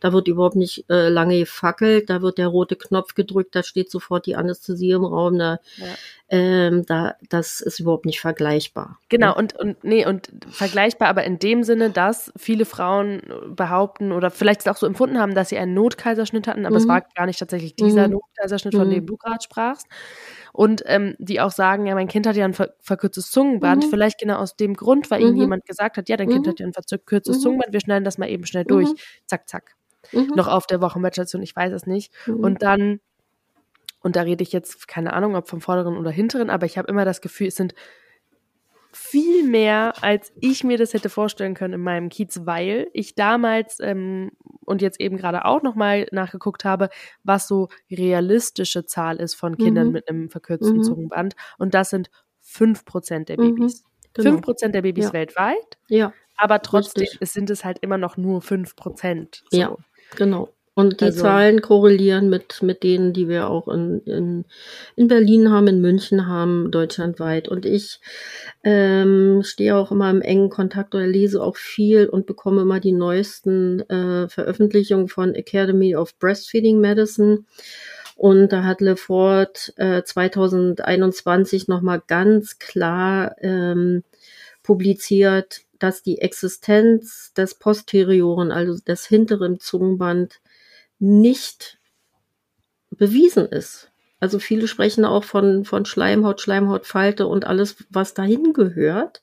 da 0.00 0.12
wird 0.12 0.26
überhaupt 0.26 0.56
nicht 0.56 0.84
äh, 0.90 1.10
lange 1.10 1.38
gefackelt, 1.38 2.10
da 2.10 2.22
wird 2.22 2.38
der 2.38 2.48
rote 2.48 2.74
Knopf 2.74 3.14
gedrückt, 3.14 3.54
da 3.54 3.62
steht 3.62 3.88
sofort 3.88 4.26
die 4.26 4.34
Anästhesie 4.34 4.91
im 4.96 5.04
Raum, 5.04 5.38
da, 5.38 5.58
ja. 5.76 5.86
ähm, 6.28 6.84
da 6.86 7.14
das 7.28 7.60
ist 7.60 7.80
überhaupt 7.80 8.06
nicht 8.06 8.20
vergleichbar. 8.20 8.98
Genau, 9.08 9.28
ne? 9.28 9.34
und, 9.34 9.56
und 9.56 9.84
nee, 9.84 10.06
und 10.06 10.30
vergleichbar, 10.48 11.08
aber 11.08 11.24
in 11.24 11.38
dem 11.38 11.62
Sinne, 11.62 11.90
dass 11.90 12.32
viele 12.36 12.64
Frauen 12.64 13.22
behaupten 13.54 14.12
oder 14.12 14.30
vielleicht 14.30 14.60
es 14.60 14.66
auch 14.66 14.76
so 14.76 14.86
empfunden 14.86 15.18
haben, 15.18 15.34
dass 15.34 15.48
sie 15.48 15.58
einen 15.58 15.74
Notkaiserschnitt 15.74 16.46
hatten, 16.46 16.66
aber 16.66 16.76
mhm. 16.76 16.82
es 16.82 16.88
war 16.88 17.02
gar 17.14 17.26
nicht 17.26 17.38
tatsächlich 17.38 17.76
dieser 17.76 18.08
mhm. 18.08 18.14
Notkaiserschnitt, 18.14 18.74
von 18.74 18.90
dem 18.90 19.02
mhm. 19.02 19.06
du 19.06 19.16
gerade 19.16 19.42
sprachst. 19.42 19.86
Und 20.52 20.82
ähm, 20.86 21.14
die 21.18 21.40
auch 21.40 21.50
sagen, 21.50 21.86
ja, 21.86 21.94
mein 21.94 22.08
Kind 22.08 22.26
hat 22.26 22.36
ja 22.36 22.44
ein 22.44 22.52
ver 22.52 22.74
verkürztes 22.80 23.30
Zungenband, 23.30 23.86
mhm. 23.86 23.90
vielleicht 23.90 24.18
genau 24.18 24.36
aus 24.36 24.54
dem 24.54 24.74
Grund, 24.74 25.10
weil 25.10 25.22
ihnen 25.22 25.36
jemand 25.36 25.64
gesagt 25.64 25.96
hat, 25.96 26.10
ja, 26.10 26.16
dein 26.18 26.28
Kind 26.28 26.46
hat 26.46 26.60
ja 26.60 26.66
ein 26.66 26.74
verkürztes 26.74 27.40
Zungenband, 27.40 27.72
wir 27.72 27.80
schneiden 27.80 28.04
das 28.04 28.18
mal 28.18 28.28
eben 28.28 28.44
schnell 28.44 28.64
durch. 28.64 28.90
Zack, 29.26 29.48
zack 29.48 29.76
mhm. 30.10 30.32
noch 30.34 30.48
auf 30.48 30.66
der 30.66 30.80
Wochenbettstation, 30.80 31.42
ich 31.42 31.54
weiß 31.54 31.72
es 31.72 31.86
nicht. 31.86 32.12
Mhm. 32.26 32.40
Und 32.40 32.62
dann, 32.62 33.00
und 34.02 34.16
da 34.16 34.22
rede 34.22 34.42
ich 34.42 34.52
jetzt, 34.52 34.88
keine 34.88 35.12
Ahnung, 35.12 35.36
ob 35.36 35.48
vom 35.48 35.60
vorderen 35.60 35.96
oder 35.96 36.10
hinteren, 36.10 36.50
aber 36.50 36.66
ich 36.66 36.78
habe 36.78 36.88
immer 36.88 37.04
das 37.04 37.20
Gefühl, 37.20 37.48
es 37.48 37.56
sind 37.56 37.74
viel 38.92 39.44
mehr, 39.44 39.94
als 40.02 40.32
ich 40.40 40.64
mir 40.64 40.76
das 40.76 40.92
hätte 40.92 41.08
vorstellen 41.08 41.54
können 41.54 41.74
in 41.74 41.80
meinem 41.80 42.08
Kiez, 42.10 42.42
weil 42.44 42.88
ich 42.92 43.14
damals 43.14 43.78
ähm, 43.80 44.32
und 44.66 44.82
jetzt 44.82 45.00
eben 45.00 45.16
gerade 45.16 45.44
auch 45.46 45.62
nochmal 45.62 46.06
nachgeguckt 46.12 46.64
habe, 46.64 46.90
was 47.24 47.48
so 47.48 47.68
realistische 47.90 48.84
Zahl 48.84 49.16
ist 49.16 49.34
von 49.34 49.56
Kindern 49.56 49.88
mhm. 49.88 49.92
mit 49.92 50.08
einem 50.08 50.28
verkürzten 50.28 50.78
mhm. 50.78 50.82
Zungenband. 50.82 51.34
Und 51.58 51.74
das 51.74 51.90
sind 51.90 52.10
5% 52.44 53.24
der 53.24 53.40
mhm. 53.40 53.54
Babys. 53.54 53.82
Mhm. 53.82 53.88
Genau. 54.14 54.30
5% 54.38 54.68
der 54.68 54.82
Babys 54.82 55.06
ja. 55.06 55.12
weltweit. 55.14 55.78
Ja. 55.88 56.12
Aber 56.36 56.60
trotzdem 56.60 57.08
es 57.20 57.32
sind 57.32 57.48
es 57.50 57.64
halt 57.64 57.78
immer 57.78 57.98
noch 57.98 58.16
nur 58.18 58.40
5%. 58.40 59.42
So. 59.50 59.56
Ja. 59.56 59.76
Genau. 60.16 60.50
Und 60.74 61.02
die 61.02 61.06
also, 61.06 61.20
Zahlen 61.20 61.60
korrelieren 61.60 62.30
mit, 62.30 62.62
mit 62.62 62.82
denen, 62.82 63.12
die 63.12 63.28
wir 63.28 63.50
auch 63.50 63.68
in, 63.68 64.00
in, 64.06 64.44
in 64.96 65.06
Berlin 65.06 65.50
haben, 65.50 65.66
in 65.66 65.82
München 65.82 66.26
haben, 66.26 66.70
deutschlandweit. 66.70 67.46
Und 67.46 67.66
ich 67.66 68.00
ähm, 68.64 69.42
stehe 69.44 69.76
auch 69.76 69.92
immer 69.92 70.08
im 70.08 70.22
engen 70.22 70.48
Kontakt 70.48 70.94
oder 70.94 71.06
lese 71.06 71.42
auch 71.42 71.56
viel 71.56 72.08
und 72.08 72.24
bekomme 72.24 72.62
immer 72.62 72.80
die 72.80 72.92
neuesten 72.92 73.80
äh, 73.90 74.28
Veröffentlichungen 74.28 75.08
von 75.08 75.34
Academy 75.34 75.94
of 75.94 76.18
Breastfeeding 76.18 76.80
Medicine. 76.80 77.44
Und 78.16 78.50
da 78.52 78.64
hat 78.64 78.80
Lefort 78.80 79.74
äh, 79.76 80.02
2021 80.02 81.68
nochmal 81.68 82.02
ganz 82.06 82.58
klar 82.58 83.36
ähm, 83.42 84.04
publiziert, 84.62 85.62
dass 85.78 86.02
die 86.02 86.18
Existenz 86.20 87.32
des 87.34 87.56
Posterioren, 87.56 88.52
also 88.52 88.78
des 88.86 89.06
hinteren 89.06 89.58
Zungenband, 89.58 90.40
nicht 91.02 91.78
bewiesen 92.90 93.46
ist. 93.46 93.90
Also 94.20 94.38
viele 94.38 94.68
sprechen 94.68 95.04
auch 95.04 95.24
von, 95.24 95.64
von 95.64 95.84
Schleimhaut, 95.84 96.40
Schleimhautfalte 96.40 97.26
und 97.26 97.44
alles, 97.44 97.76
was 97.90 98.14
dahin 98.14 98.52
gehört. 98.52 99.22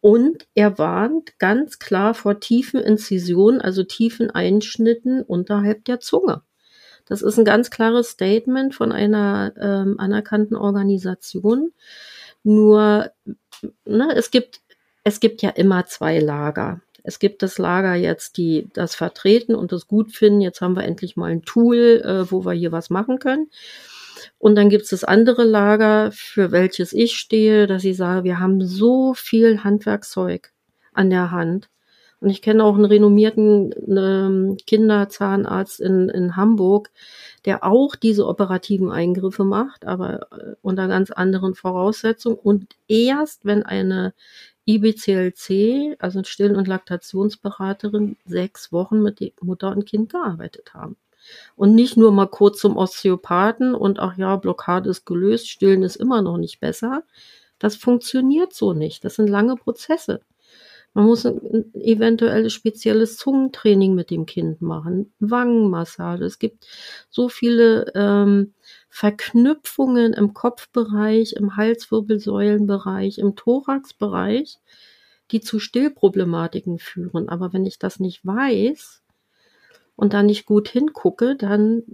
Und 0.00 0.46
er 0.54 0.78
warnt 0.78 1.38
ganz 1.40 1.80
klar 1.80 2.14
vor 2.14 2.38
tiefen 2.38 2.80
Inzisionen, 2.80 3.60
also 3.60 3.82
tiefen 3.82 4.30
Einschnitten 4.30 5.22
unterhalb 5.22 5.84
der 5.86 5.98
Zunge. 5.98 6.42
Das 7.06 7.22
ist 7.22 7.36
ein 7.36 7.44
ganz 7.44 7.70
klares 7.70 8.10
Statement 8.10 8.74
von 8.74 8.92
einer 8.92 9.52
ähm, 9.60 9.98
anerkannten 9.98 10.56
Organisation. 10.56 11.72
Nur, 12.44 13.10
ne, 13.84 14.14
es 14.14 14.30
gibt 14.30 14.60
es 15.04 15.18
gibt 15.18 15.42
ja 15.42 15.50
immer 15.50 15.86
zwei 15.86 16.20
Lager. 16.20 16.80
Es 17.02 17.18
gibt 17.18 17.42
das 17.42 17.58
Lager 17.58 17.94
jetzt, 17.94 18.36
die 18.36 18.68
das 18.72 18.94
vertreten 18.94 19.54
und 19.54 19.72
das 19.72 19.88
gut 19.88 20.12
finden. 20.12 20.40
Jetzt 20.40 20.60
haben 20.60 20.76
wir 20.76 20.84
endlich 20.84 21.16
mal 21.16 21.30
ein 21.30 21.42
Tool, 21.42 22.02
äh, 22.04 22.30
wo 22.30 22.44
wir 22.44 22.52
hier 22.52 22.72
was 22.72 22.90
machen 22.90 23.18
können. 23.18 23.50
Und 24.38 24.56
dann 24.56 24.68
gibt 24.68 24.84
es 24.84 24.90
das 24.90 25.04
andere 25.04 25.44
Lager, 25.44 26.10
für 26.12 26.52
welches 26.52 26.92
ich 26.92 27.16
stehe, 27.16 27.66
dass 27.66 27.84
ich 27.84 27.96
sage, 27.96 28.24
wir 28.24 28.38
haben 28.40 28.64
so 28.64 29.14
viel 29.14 29.64
Handwerkzeug 29.64 30.52
an 30.92 31.10
der 31.10 31.30
Hand. 31.30 31.68
Und 32.20 32.30
ich 32.30 32.40
kenne 32.40 32.62
auch 32.62 32.76
einen 32.76 32.84
renommierten 32.84 33.74
ähm, 33.88 34.56
Kinderzahnarzt 34.64 35.80
in, 35.80 36.08
in 36.08 36.36
Hamburg, 36.36 36.90
der 37.44 37.64
auch 37.64 37.96
diese 37.96 38.28
operativen 38.28 38.92
Eingriffe 38.92 39.42
macht, 39.42 39.84
aber 39.84 40.28
unter 40.62 40.86
ganz 40.86 41.10
anderen 41.10 41.56
Voraussetzungen. 41.56 42.36
Und 42.36 42.76
erst 42.86 43.44
wenn 43.44 43.64
eine 43.64 44.14
IBCLC, 44.66 45.96
also 45.98 46.22
Still- 46.24 46.56
und 46.56 46.68
Laktationsberaterin, 46.68 48.16
sechs 48.24 48.72
Wochen 48.72 49.02
mit 49.02 49.20
Mutter 49.42 49.72
und 49.72 49.86
Kind 49.86 50.10
gearbeitet 50.10 50.74
haben. 50.74 50.96
Und 51.56 51.74
nicht 51.74 51.96
nur 51.96 52.12
mal 52.12 52.26
kurz 52.26 52.60
zum 52.60 52.76
Osteopathen 52.76 53.74
und 53.74 53.98
ach 54.00 54.16
ja, 54.16 54.36
Blockade 54.36 54.90
ist 54.90 55.06
gelöst, 55.06 55.48
Stillen 55.48 55.82
ist 55.82 55.96
immer 55.96 56.22
noch 56.22 56.36
nicht 56.36 56.60
besser. 56.60 57.04
Das 57.58 57.76
funktioniert 57.76 58.52
so 58.52 58.72
nicht. 58.72 59.04
Das 59.04 59.16
sind 59.16 59.28
lange 59.28 59.56
Prozesse. 59.56 60.20
Man 60.94 61.06
muss 61.06 61.24
ein 61.24 61.72
eventuelles 61.74 62.52
spezielles 62.52 63.16
Zungentraining 63.16 63.94
mit 63.94 64.10
dem 64.10 64.26
Kind 64.26 64.60
machen, 64.60 65.12
Wangenmassage. 65.20 66.24
Es 66.24 66.38
gibt 66.38 66.66
so 67.08 67.28
viele 67.30 67.90
ähm, 67.94 68.52
Verknüpfungen 68.94 70.12
im 70.12 70.34
Kopfbereich, 70.34 71.32
im 71.32 71.56
Halswirbelsäulenbereich, 71.56 73.16
im 73.16 73.36
Thoraxbereich, 73.36 74.58
die 75.30 75.40
zu 75.40 75.58
Stillproblematiken 75.58 76.78
führen. 76.78 77.30
Aber 77.30 77.54
wenn 77.54 77.64
ich 77.64 77.78
das 77.78 78.00
nicht 78.00 78.24
weiß 78.26 79.02
und 79.96 80.12
da 80.12 80.22
nicht 80.22 80.44
gut 80.44 80.68
hingucke, 80.68 81.36
dann 81.36 81.84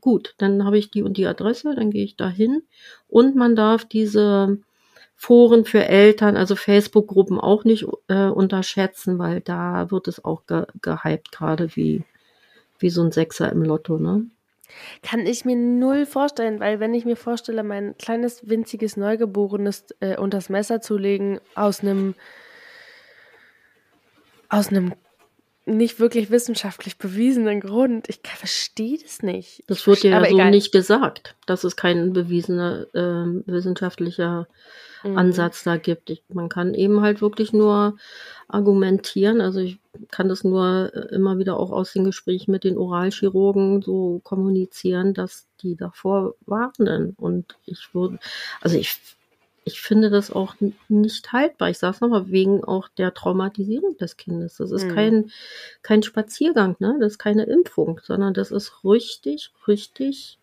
gut, 0.00 0.34
dann 0.38 0.64
habe 0.64 0.76
ich 0.76 0.90
die 0.90 1.04
und 1.04 1.18
die 1.18 1.28
Adresse, 1.28 1.76
dann 1.76 1.92
gehe 1.92 2.04
ich 2.04 2.16
da 2.16 2.28
hin 2.28 2.64
und 3.06 3.36
man 3.36 3.54
darf 3.54 3.84
diese 3.84 4.58
Foren 5.14 5.64
für 5.64 5.84
Eltern, 5.84 6.36
also 6.36 6.56
Facebook-Gruppen 6.56 7.38
auch 7.38 7.62
nicht 7.62 7.86
äh, 8.08 8.26
unterschätzen, 8.26 9.20
weil 9.20 9.40
da 9.40 9.92
wird 9.92 10.08
es 10.08 10.24
auch 10.24 10.46
ge 10.46 10.66
gehypt, 10.82 11.30
gerade 11.30 11.76
wie, 11.76 12.02
wie 12.80 12.90
so 12.90 13.04
ein 13.04 13.12
Sechser 13.12 13.52
im 13.52 13.62
Lotto, 13.62 13.98
ne? 13.98 14.26
Kann 15.02 15.26
ich 15.26 15.44
mir 15.44 15.56
null 15.56 16.06
vorstellen, 16.06 16.60
weil 16.60 16.80
wenn 16.80 16.94
ich 16.94 17.04
mir 17.04 17.16
vorstelle, 17.16 17.62
mein 17.62 17.96
kleines, 17.98 18.48
winziges 18.48 18.96
Neugeborenes 18.96 19.86
äh, 20.00 20.16
unters 20.16 20.48
Messer 20.48 20.80
zu 20.80 20.96
legen 20.96 21.40
aus 21.54 21.80
einem 21.80 22.14
aus 24.48 24.68
einem 24.68 24.94
nicht 25.66 25.98
wirklich 25.98 26.30
wissenschaftlich 26.30 26.98
bewiesenen 26.98 27.60
Grund. 27.60 28.08
Ich 28.08 28.20
verstehe 28.22 28.98
das 29.02 29.22
nicht. 29.22 29.64
Das 29.66 29.86
wird 29.86 30.02
ja 30.02 30.20
so 30.20 30.26
egal. 30.26 30.50
nicht 30.50 30.72
gesagt, 30.72 31.36
dass 31.46 31.64
es 31.64 31.76
kein 31.76 32.12
bewiesener 32.12 32.86
äh, 32.92 33.42
wissenschaftlicher 33.46 34.46
mhm. 35.02 35.16
Ansatz 35.16 35.64
da 35.64 35.76
gibt. 35.76 36.10
Ich, 36.10 36.22
man 36.28 36.50
kann 36.50 36.74
eben 36.74 37.00
halt 37.00 37.22
wirklich 37.22 37.52
nur 37.52 37.96
argumentieren. 38.48 39.40
Also 39.40 39.60
ich 39.60 39.78
kann 40.10 40.28
das 40.28 40.44
nur 40.44 40.92
äh, 40.94 41.14
immer 41.14 41.38
wieder 41.38 41.58
auch 41.58 41.70
aus 41.70 41.92
den 41.92 42.04
Gesprächen 42.04 42.50
mit 42.50 42.64
den 42.64 42.76
Oralchirurgen 42.76 43.80
so 43.80 44.20
kommunizieren, 44.22 45.14
dass 45.14 45.46
die 45.62 45.76
davor 45.76 46.34
warnen. 46.44 47.14
Und 47.16 47.56
ich 47.64 47.94
würde, 47.94 48.18
also 48.60 48.76
ich, 48.76 49.00
ich 49.64 49.80
finde 49.80 50.10
das 50.10 50.30
auch 50.30 50.54
nicht 50.88 51.32
haltbar. 51.32 51.70
Ich 51.70 51.78
sage 51.78 51.94
es 51.94 52.00
nochmal, 52.00 52.30
wegen 52.30 52.64
auch 52.64 52.88
der 52.88 53.14
Traumatisierung 53.14 53.96
des 53.96 54.16
Kindes. 54.16 54.58
Das 54.58 54.70
ist 54.70 54.84
mhm. 54.84 54.94
kein, 54.94 55.30
kein 55.82 56.02
Spaziergang, 56.02 56.76
ne? 56.78 56.96
Das 57.00 57.12
ist 57.12 57.18
keine 57.18 57.44
Impfung, 57.44 58.00
sondern 58.02 58.34
das 58.34 58.50
ist 58.50 58.84
richtig, 58.84 59.52
richtig 59.66 60.38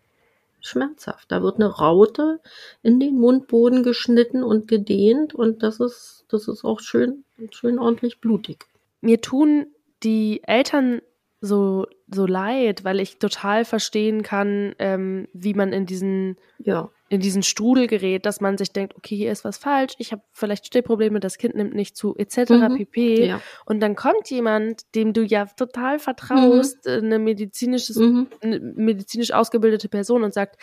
schmerzhaft. 0.60 1.32
Da 1.32 1.42
wird 1.44 1.56
eine 1.56 1.68
Raute 1.68 2.40
in 2.84 3.00
den 3.00 3.18
Mundboden 3.18 3.84
geschnitten 3.84 4.44
und 4.44 4.68
gedehnt 4.68 5.34
und 5.34 5.64
das 5.64 5.80
ist, 5.80 6.26
das 6.30 6.48
ist 6.48 6.64
auch 6.64 6.80
schön, 6.80 7.24
schön 7.52 7.80
ordentlich 7.80 8.20
blutig. 8.20 8.66
Mir 9.02 9.22
tun 9.22 9.68
die 10.04 10.42
Eltern 10.44 11.02
so, 11.44 11.88
so 12.08 12.28
leid, 12.28 12.84
weil 12.84 13.00
ich 13.00 13.18
total 13.18 13.66
verstehen 13.66 14.22
kann, 14.22 14.76
ähm, 14.78 15.28
wie 15.34 15.56
man 15.56 15.74
in 15.74 15.88
diesen, 15.88 16.38
ja. 16.60 16.92
in 17.10 17.20
diesen 17.20 17.42
Strudel 17.42 17.88
gerät, 17.88 18.28
dass 18.28 18.42
man 18.42 18.60
sich 18.60 18.72
denkt, 18.72 18.96
okay, 18.96 19.16
hier 19.16 19.32
ist 19.32 19.44
was 19.44 19.58
falsch, 19.58 19.96
ich 19.98 20.12
habe 20.12 20.22
vielleicht 20.32 20.68
Stillprobleme, 20.68 21.20
das 21.20 21.40
Kind 21.40 21.56
nimmt 21.56 21.74
nicht 21.74 21.98
zu, 21.98 22.16
etc. 22.16 22.52
Mhm. 22.52 22.76
pp. 22.76 23.26
Ja. 23.26 23.42
Und 23.66 23.80
dann 23.80 23.96
kommt 23.96 24.30
jemand, 24.30 24.84
dem 24.94 25.14
du 25.14 25.24
ja 25.24 25.46
total 25.46 25.98
vertraust, 25.98 26.86
mhm. 26.86 26.92
eine 26.92 27.20
medizinisches, 27.20 27.96
mhm. 27.96 28.28
eine 28.42 28.60
medizinisch 28.60 29.32
ausgebildete 29.32 29.90
Person 29.90 30.24
und 30.24 30.36
sagt, 30.36 30.58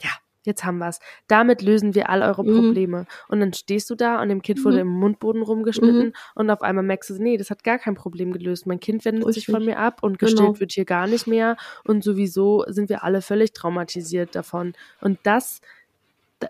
ja, 0.00 0.10
jetzt 0.44 0.64
haben 0.64 0.78
wir's. 0.78 0.98
Damit 1.28 1.62
lösen 1.62 1.94
wir 1.94 2.08
all 2.10 2.22
eure 2.22 2.44
Mhm. 2.44 2.54
Probleme. 2.56 3.06
Und 3.28 3.40
dann 3.40 3.52
stehst 3.52 3.88
du 3.90 3.94
da 3.94 4.20
und 4.20 4.28
dem 4.28 4.42
Kind 4.42 4.64
wurde 4.64 4.76
Mhm. 4.76 4.80
im 4.90 5.00
Mundboden 5.00 5.42
rumgeschnitten 5.42 6.06
Mhm. 6.06 6.12
und 6.34 6.50
auf 6.50 6.62
einmal 6.62 6.84
merkst 6.84 7.10
du, 7.10 7.22
nee, 7.22 7.36
das 7.36 7.50
hat 7.50 7.64
gar 7.64 7.78
kein 7.78 7.94
Problem 7.94 8.32
gelöst. 8.32 8.66
Mein 8.66 8.80
Kind 8.80 9.04
wendet 9.04 9.24
sich 9.28 9.36
Richtig. 9.48 9.54
von 9.54 9.64
mir 9.64 9.78
ab 9.78 10.02
und 10.02 10.18
Genau. 10.18 10.30
gestillt 10.30 10.60
wird 10.60 10.72
hier 10.72 10.84
gar 10.84 11.06
nicht 11.06 11.26
mehr 11.26 11.56
und 11.84 12.02
sowieso 12.04 12.64
sind 12.68 12.88
wir 12.88 13.04
alle 13.04 13.22
völlig 13.22 13.52
traumatisiert 13.52 14.34
davon. 14.34 14.74
Und 15.00 15.18
das, 15.22 15.60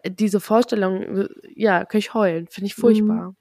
diese 0.08 0.40
Vorstellung, 0.40 1.28
ja, 1.54 1.84
kann 1.84 1.98
ich 1.98 2.14
heulen, 2.14 2.46
finde 2.48 2.66
ich 2.66 2.74
furchtbar. 2.74 3.34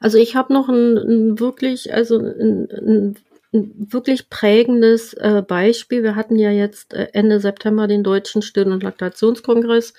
Also 0.00 0.18
ich 0.18 0.36
habe 0.36 0.52
noch 0.52 0.68
ein, 0.68 0.96
ein 0.98 1.40
wirklich, 1.40 1.92
also 1.92 2.18
ein, 2.18 2.68
ein, 2.70 3.16
ein 3.52 3.92
wirklich 3.92 4.30
prägendes 4.30 5.12
äh, 5.14 5.42
Beispiel. 5.46 6.02
Wir 6.02 6.16
hatten 6.16 6.36
ja 6.36 6.50
jetzt 6.50 6.94
äh, 6.94 7.08
Ende 7.12 7.38
September 7.38 7.86
den 7.86 8.02
Deutschen 8.02 8.40
Still- 8.40 8.72
und 8.72 8.82
Laktationskongress, 8.82 9.92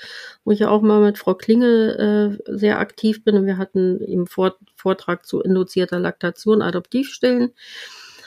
wo 0.44 0.52
ich 0.52 0.60
ja 0.60 0.70
auch 0.70 0.82
mal 0.82 1.02
mit 1.02 1.18
Frau 1.18 1.36
Klinge 1.36 2.40
äh, 2.48 2.52
sehr 2.52 2.80
aktiv 2.80 3.24
bin. 3.24 3.36
Und 3.36 3.46
wir 3.46 3.58
hatten 3.58 4.04
eben 4.04 4.26
Vort 4.28 4.58
Vortrag 4.76 5.26
zu 5.26 5.42
induzierter 5.42 6.00
Laktation, 6.00 6.62
Adoptivstillen. 6.62 7.52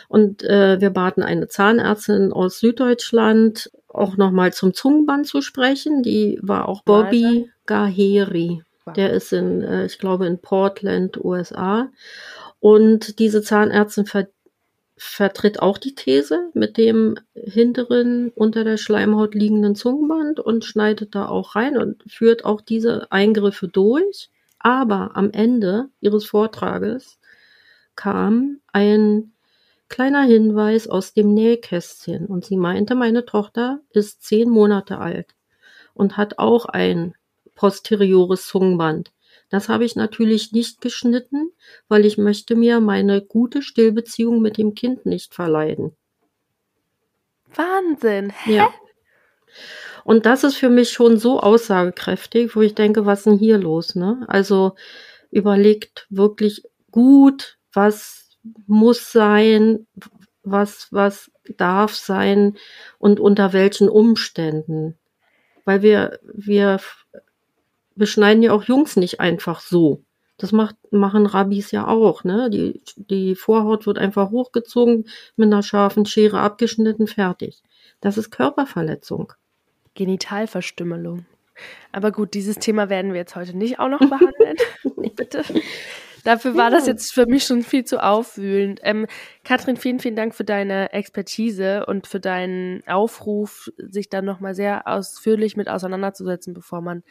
Und 0.08 0.44
äh, 0.44 0.80
wir 0.80 0.90
baten 0.90 1.22
eine 1.22 1.48
Zahnärztin 1.48 2.32
aus 2.32 2.60
Süddeutschland 2.60 3.70
auch 3.88 4.16
nochmal 4.16 4.52
zum 4.52 4.74
Zungenband 4.74 5.26
zu 5.26 5.42
sprechen. 5.42 6.02
Die 6.02 6.38
war 6.42 6.68
auch 6.68 6.82
Bobby 6.82 7.50
Gaheri. 7.66 8.62
Der 8.94 9.12
ist 9.12 9.32
in, 9.32 9.62
äh, 9.62 9.86
ich 9.86 9.98
glaube, 9.98 10.26
in 10.26 10.38
Portland, 10.40 11.18
USA. 11.22 11.88
Und 12.60 13.18
diese 13.18 13.42
Zahnärztin 13.42 14.06
ver 14.06 14.28
vertritt 14.96 15.61
auch 15.61 15.78
die 15.78 15.94
These 15.94 16.50
mit 16.54 16.78
dem 16.78 17.18
hinteren 17.35 18.30
unter 18.35 18.64
der 18.64 18.78
Schleimhaut 18.78 19.35
liegenden 19.35 19.74
Zungenband 19.74 20.40
und 20.40 20.64
schneidet 20.64 21.14
da 21.14 21.28
auch 21.28 21.54
rein 21.54 21.76
und 21.76 22.02
führt 22.11 22.44
auch 22.44 22.61
diese 22.61 23.11
Eingriffe 23.12 23.68
durch. 23.68 24.30
Aber 24.59 25.11
am 25.14 25.30
Ende 25.32 25.90
ihres 26.00 26.24
Vortrages 26.24 27.18
kam 27.94 28.61
ein 28.72 29.32
kleiner 29.88 30.22
Hinweis 30.22 30.88
aus 30.88 31.12
dem 31.12 31.35
Nähkästchen 31.35 32.26
und 32.26 32.44
sie 32.44 32.56
meinte, 32.56 32.94
meine 32.94 33.24
Tochter 33.24 33.80
ist 33.90 34.22
zehn 34.22 34.48
Monate 34.48 34.98
alt 34.98 35.35
und 35.94 36.16
hat 36.16 36.38
auch 36.38 36.66
ein 36.66 37.14
posteriores 37.54 38.46
Zungenband. 38.46 39.12
Das 39.48 39.68
habe 39.68 39.85
ich 39.85 39.94
natürlich 39.94 40.52
nicht 40.52 40.80
geschnitten, 40.80 41.50
weil 41.88 42.04
ich 42.04 42.18
möchte 42.18 42.56
mir 42.56 42.80
meine 42.80 43.22
gute 43.22 43.62
Stillbeziehung 43.62 44.40
mit 44.40 44.59
dem 44.59 44.74
Kind 44.74 45.06
nicht 45.06 45.35
verleiden. 45.35 45.96
Wahnsinn. 47.54 48.30
Hä? 48.30 48.56
Ja. 48.56 48.74
Und 50.04 50.26
das 50.26 50.44
ist 50.44 50.56
für 50.56 50.68
mich 50.68 50.90
schon 50.90 51.16
so 51.18 51.40
aussagekräftig, 51.40 52.54
wo 52.54 52.61
ich 52.61 52.74
denke, 52.74 53.06
was 53.06 53.20
ist 53.20 53.26
denn 53.26 53.38
hier 53.38 53.59
los, 53.59 53.94
ne? 53.94 54.24
Also 54.28 54.74
überlegt 55.30 56.06
wirklich 56.11 56.62
gut, 56.90 57.59
was 57.72 58.38
muss 58.66 59.11
sein, 59.11 59.87
was, 60.42 60.88
was 60.92 61.30
darf 61.56 61.94
sein 61.94 62.56
und 62.98 63.18
unter 63.20 63.52
welchen 63.52 63.88
Umständen. 63.88 64.96
Weil 65.64 65.82
wir, 65.82 66.20
wir 66.22 66.78
beschneiden 67.96 68.42
ja 68.42 68.52
auch 68.52 68.64
Jungs 68.64 68.96
nicht 68.96 69.20
einfach 69.20 69.61
so. 69.61 70.02
Das 70.38 70.52
macht, 70.52 70.76
machen 70.90 71.26
Rabbis 71.26 71.70
ja 71.70 71.87
auch, 71.88 72.22
ne? 72.22 72.50
Die, 72.50 72.82
die 72.96 73.35
Vorhaut 73.35 73.87
wird 73.87 73.98
einfach 73.98 74.30
hochgezogen, 74.30 75.06
mit 75.37 75.46
einer 75.46 75.62
scharfen 75.62 76.04
Schere 76.04 76.40
abgeschnitten, 76.40 77.06
fertig. 77.06 77.62
Das 78.00 78.18
ist 78.18 78.30
Körperverletzung. 78.30 79.32
Genitalverstümmelung. 79.94 81.24
Aber 81.90 82.12
gut, 82.12 82.35
dieses 82.35 82.56
Thema 82.56 82.90
werden 82.90 83.12
wir 83.12 83.20
jetzt 83.20 83.35
heute 83.35 83.56
nicht 83.56 83.78
auch 83.78 83.88
noch 83.88 83.98
behandeln. 84.00 84.56
Bitte. 85.16 85.42
Dafür 86.26 86.56
war 86.56 86.70
das 86.70 86.88
jetzt 86.88 87.14
für 87.14 87.26
mich 87.26 87.44
schon 87.44 87.62
viel 87.62 87.85
zu 87.85 88.02
aufwühlend. 88.02 88.80
Ähm, 88.82 89.06
Katrin, 89.44 89.76
vielen, 89.76 90.00
vielen 90.00 90.16
Dank 90.16 90.35
für 90.35 90.42
deine 90.42 90.92
Expertise 90.92 91.87
und 91.87 92.09
für 92.09 92.18
deinen 92.18 92.82
Aufruf, 92.88 93.70
sich 93.76 94.09
dann 94.09 94.24
nochmal 94.24 94.56
sehr 94.56 94.88
ausführlich 94.88 95.56
mit 95.56 95.68
auseinanderzusetzen, 95.68 96.52
bevor 96.52 96.80
man 96.80 97.04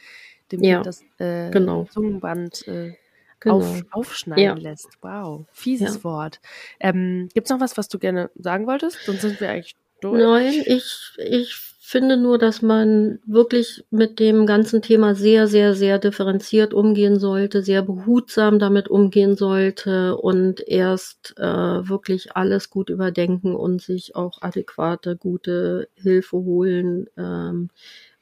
dem 0.52 0.62
Ja, 0.62 0.82
das 0.82 1.04
äh, 1.18 1.50
genau. 1.50 1.84
Zungenband 1.90 2.66
äh, 2.68 2.92
Genau. 3.40 3.56
auf, 3.56 3.82
aufschneiden 3.92 4.56
Ja. 4.56 4.70
lässt. 4.70 4.98
Wow, 5.02 5.46
fieses 5.52 5.96
Ja. 5.96 6.04
Wort. 6.04 6.40
Ähm, 6.80 7.28
Gibt 7.34 7.46
es 7.46 7.50
noch 7.50 7.60
was, 7.60 7.76
was 7.76 7.88
du 7.88 7.98
gerne 7.98 8.30
sagen 8.34 8.66
wolltest? 8.66 9.04
Sonst 9.04 9.20
sind 9.22 9.40
wir 9.40 9.50
eigentlich 9.50 9.76
durch. 10.00 10.20
Nein, 10.22 10.62
ich, 10.66 11.12
ich 11.18 11.54
finde 11.54 12.16
nur, 12.16 12.38
dass 12.38 12.62
man 12.62 13.20
wirklich 13.26 13.84
mit 13.90 14.18
dem 14.18 14.46
ganzen 14.46 14.82
Thema 14.82 15.14
sehr, 15.14 15.46
sehr, 15.46 15.74
sehr 15.74 15.98
differenziert 15.98 16.74
umgehen 16.74 17.20
sollte, 17.20 17.62
sehr 17.62 17.82
behutsam 17.82 18.58
damit 18.58 18.88
umgehen 18.88 19.36
sollte 19.36 20.16
und 20.16 20.66
erst 20.66 21.34
äh, 21.38 21.42
wirklich 21.44 22.34
alles 22.34 22.70
gut 22.70 22.90
überdenken 22.90 23.54
und 23.54 23.80
sich 23.82 24.16
auch 24.16 24.42
adäquate, 24.42 25.16
gute 25.16 25.88
Hilfe 25.94 26.38
holen. 26.38 27.06
Ähm, 27.16 27.68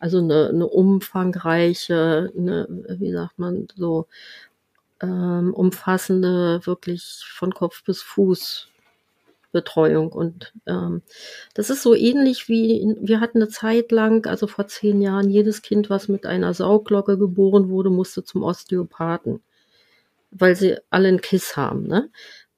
also 0.05 0.19
eine, 0.19 0.51
eine 0.51 0.67
umfangreiche, 0.67 2.31
eine, 2.37 2.67
wie 2.99 3.11
sagt 3.11 3.38
man, 3.38 3.69
so 3.75 4.07
ähm, 5.01 5.55
umfassende, 5.55 6.61
wirklich 6.67 7.25
von 7.27 7.55
Kopf 7.55 7.83
bis 7.85 8.03
Fuß 8.03 8.69
Betreuung. 9.51 10.12
Und 10.12 10.53
ähm, 10.67 11.01
das 11.55 11.71
ist 11.71 11.83
so 11.83 11.95
ähnlich 11.95 12.51
wie, 12.51 12.95
wir 13.01 13.21
hatten 13.21 13.38
eine 13.38 13.49
Zeit 13.49 13.93
lang, 13.93 14.27
also 14.27 14.47
vor 14.47 14.67
zehn 14.67 15.01
Jahren, 15.01 15.31
jedes 15.31 15.62
Kind, 15.62 15.88
was 15.88 16.09
mit 16.09 16.27
einer 16.27 16.53
Sauglocke 16.53 17.17
geboren 17.17 17.71
wurde, 17.71 17.88
musste 17.88 18.25
zum 18.25 18.43
Osteopathen, 18.43 19.40
weil 20.33 20.55
sie 20.55 20.77
alle 20.90 21.09
einen 21.09 21.23
Kiss 21.23 21.57
haben. 21.57 21.87
Ne? 21.87 22.11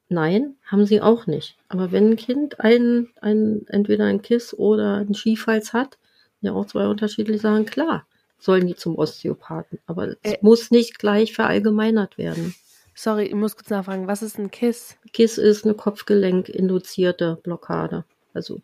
Nein, 0.09 0.57
haben 0.65 0.85
sie 0.85 0.99
auch 0.99 1.27
nicht. 1.27 1.55
Aber 1.69 1.93
wenn 1.93 2.09
ein 2.09 2.15
Kind 2.17 2.59
ein, 2.59 3.07
ein, 3.21 3.65
entweder 3.67 4.03
ein 4.03 4.21
Kiss 4.21 4.53
oder 4.53 4.95
einen 4.95 5.13
Schiefhals 5.13 5.71
hat, 5.71 5.97
ja 6.41 6.53
auch 6.53 6.65
zwei 6.65 6.87
unterschiedliche 6.87 7.39
Sachen, 7.39 7.65
klar, 7.65 8.05
sollen 8.39 8.67
die 8.67 8.75
zum 8.75 8.97
Osteopathen. 8.97 9.79
Aber 9.87 10.09
es 10.09 10.33
Äh. 10.33 10.37
muss 10.41 10.71
nicht 10.71 10.99
gleich 10.99 11.33
verallgemeinert 11.33 12.17
werden. 12.17 12.55
Sorry, 12.95 13.25
ich 13.25 13.35
muss 13.35 13.55
kurz 13.55 13.69
nachfragen, 13.69 14.07
was 14.07 14.21
ist 14.23 14.39
ein 14.39 14.49
Kiss? 14.49 14.95
KISS 15.13 15.37
ist 15.37 15.65
eine 15.65 15.75
Kopfgelenk-induzierte 15.75 17.37
Blockade. 17.43 18.05
Also 18.33 18.59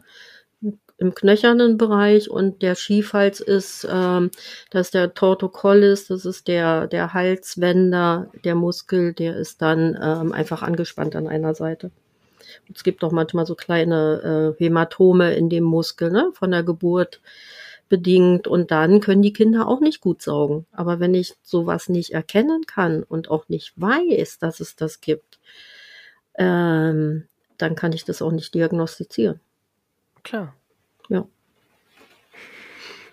im 0.98 1.14
knöchernen 1.14 1.78
Bereich 1.78 2.30
und 2.30 2.62
der 2.62 2.76
Schiefhals 2.76 3.42
ist, 3.42 3.88
ähm, 3.92 4.32
das 4.70 4.88
ist 4.88 4.94
der 4.94 5.14
Tortocollis, 5.14 6.08
das 6.08 6.26
ist 6.26 6.48
der, 6.48 6.88
der 6.88 7.14
Halswender, 7.14 8.30
der 8.44 8.56
Muskel, 8.56 9.14
der 9.14 9.36
ist 9.36 9.62
dann 9.62 9.98
ähm, 10.02 10.32
einfach 10.32 10.62
angespannt 10.62 11.16
an 11.16 11.28
einer 11.28 11.56
Seite. 11.56 11.92
Es 12.74 12.84
gibt 12.84 13.04
auch 13.04 13.12
manchmal 13.12 13.46
so 13.46 13.56
kleine 13.56 14.56
äh, 14.60 14.64
Hämatome 14.64 15.34
in 15.36 15.50
dem 15.50 15.64
Muskel, 15.64 16.12
ne, 16.12 16.32
von 16.34 16.52
der 16.52 16.64
Geburt 16.64 17.20
bedingt 17.90 18.48
und 18.48 18.72
dann 18.72 19.00
können 19.00 19.22
die 19.22 19.34
Kinder 19.34 19.68
auch 19.68 19.80
nicht 19.80 20.02
gut 20.02 20.22
saugen. 20.22 20.66
Aber 20.72 21.00
wenn 21.00 21.14
ich 21.14 21.36
sowas 21.44 21.90
nicht 21.90 22.12
erkennen 22.12 22.66
kann 22.66 23.04
und 23.04 23.30
auch 23.30 23.50
nicht 23.50 23.74
weiß, 23.80 24.40
dass 24.40 24.60
es 24.60 24.76
das 24.76 25.02
gibt, 25.02 25.40
ähm, 26.36 27.28
dann 27.58 27.76
kann 27.76 27.94
ich 27.94 28.06
das 28.06 28.22
auch 28.22 28.32
nicht 28.32 28.54
diagnostizieren. 28.54 29.40
Klar. 30.24 30.56
Ja. 31.10 31.28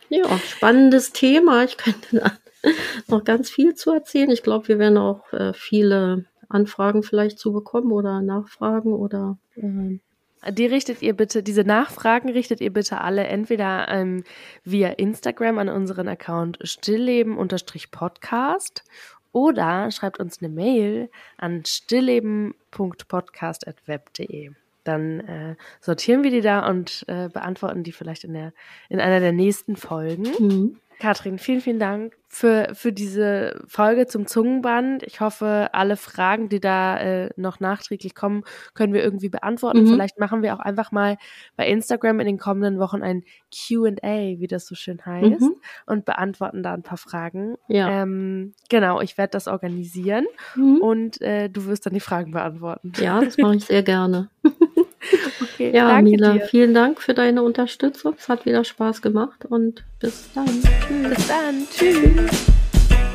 Ja, 0.09 0.38
spannendes 0.38 1.12
Thema. 1.12 1.64
Ich 1.64 1.76
könnte 1.76 2.33
noch 3.09 3.24
ganz 3.24 3.50
viel 3.50 3.74
zu 3.74 3.92
erzählen. 3.92 4.30
Ich 4.30 4.42
glaube, 4.42 4.68
wir 4.68 4.78
werden 4.78 4.98
auch 4.98 5.33
äh, 5.33 5.52
viele 5.52 6.24
Anfragen 6.48 7.02
vielleicht 7.02 7.38
zu 7.38 7.52
bekommen 7.52 7.92
oder 7.92 8.20
Nachfragen 8.20 8.92
oder 8.92 9.38
ähm, 9.56 10.00
Die 10.48 10.66
richtet 10.66 11.03
ihr 11.03 11.14
bitte, 11.14 11.42
diese 11.42 11.64
Nachfragen 11.64 12.31
richtet 12.31 12.62
ihr 12.62 12.72
bitte 12.72 13.00
alle 13.00 13.26
entweder 13.26 13.88
ähm, 13.88 14.22
via 14.64 14.90
Instagram 14.90 15.59
an 15.59 15.68
unseren 15.68 16.07
Account 16.09 16.59
stillleben-podcast 16.62 18.85
oder 19.33 19.90
schreibt 19.90 20.18
uns 20.18 20.40
eine 20.40 20.48
Mail 20.48 21.11
an 21.37 21.62
stillleben.podcast.web.de. 21.64 24.53
Dann 24.85 25.20
äh, 25.20 25.57
sortieren 25.81 26.22
wir 26.22 26.31
die 26.31 26.40
da 26.40 26.66
und 26.66 27.05
äh, 27.07 27.29
beantworten 27.29 27.83
die 27.83 27.92
vielleicht 27.92 28.24
in, 28.24 28.33
der, 28.33 28.55
in 28.88 28.98
einer 28.98 29.20
der 29.20 29.33
nächsten 29.33 29.76
Folgen. 29.76 30.22
mhm. 30.38 30.81
Katrin, 31.00 31.38
vielen, 31.38 31.60
vielen 31.60 31.78
Dank 31.80 32.16
für, 32.28 32.68
für 32.74 32.92
diese 32.92 33.60
Folge 33.66 34.06
zum 34.06 34.26
Zungenband. 34.26 35.02
Ich 35.02 35.20
hoffe, 35.20 35.70
alle 35.72 35.96
Fragen, 35.96 36.48
die 36.48 36.60
da 36.60 36.98
äh, 36.98 37.30
noch 37.36 37.58
nachträglich 37.58 38.14
kommen, 38.14 38.44
können 38.74 38.92
wir 38.92 39.02
irgendwie 39.02 39.30
beantworten. 39.30 39.82
Mhm. 39.82 39.86
Vielleicht 39.88 40.20
machen 40.20 40.42
wir 40.42 40.54
auch 40.54 40.60
einfach 40.60 40.92
mal 40.92 41.16
bei 41.56 41.66
Instagram 41.66 42.20
in 42.20 42.26
den 42.26 42.38
kommenden 42.38 42.78
Wochen 42.78 43.02
ein 43.02 43.24
QA, 43.52 44.38
wie 44.38 44.46
das 44.46 44.66
so 44.66 44.74
schön 44.74 45.04
heißt, 45.04 45.40
Mhm. 45.40 45.56
und 45.86 46.04
beantworten 46.04 46.62
da 46.62 46.74
ein 46.74 46.82
paar 46.82 46.98
Fragen. 46.98 47.56
Ja. 47.66 48.02
Ähm, 48.02 48.52
genau, 48.68 49.00
ich 49.00 49.18
werde 49.18 49.32
das 49.32 49.48
organisieren 49.48 50.26
Mhm. 50.54 50.76
und 50.82 51.20
äh, 51.22 51.48
du 51.48 51.64
wirst 51.66 51.86
dann 51.86 51.94
die 51.94 52.00
Fragen 52.00 52.30
beantworten. 52.32 52.92
ja, 53.00 53.20
das 53.24 53.38
mache 53.38 53.56
ich 53.56 53.64
sehr 53.64 53.82
gerne. 53.82 54.28
Okay, 55.42 55.72
ja, 55.74 56.00
Mila, 56.00 56.34
dir. 56.34 56.46
vielen 56.46 56.74
Dank 56.74 57.00
für 57.00 57.12
deine 57.12 57.42
Unterstützung. 57.42 58.14
Es 58.18 58.28
hat 58.28 58.46
wieder 58.46 58.62
Spaß 58.64 59.02
gemacht 59.02 59.44
und 59.46 59.82
bis 59.98 60.30
dann. 60.34 60.46
Tschüss. 60.46 61.16
Bis 61.16 61.26
dann. 61.28 61.66
Tschüss. 61.70 62.46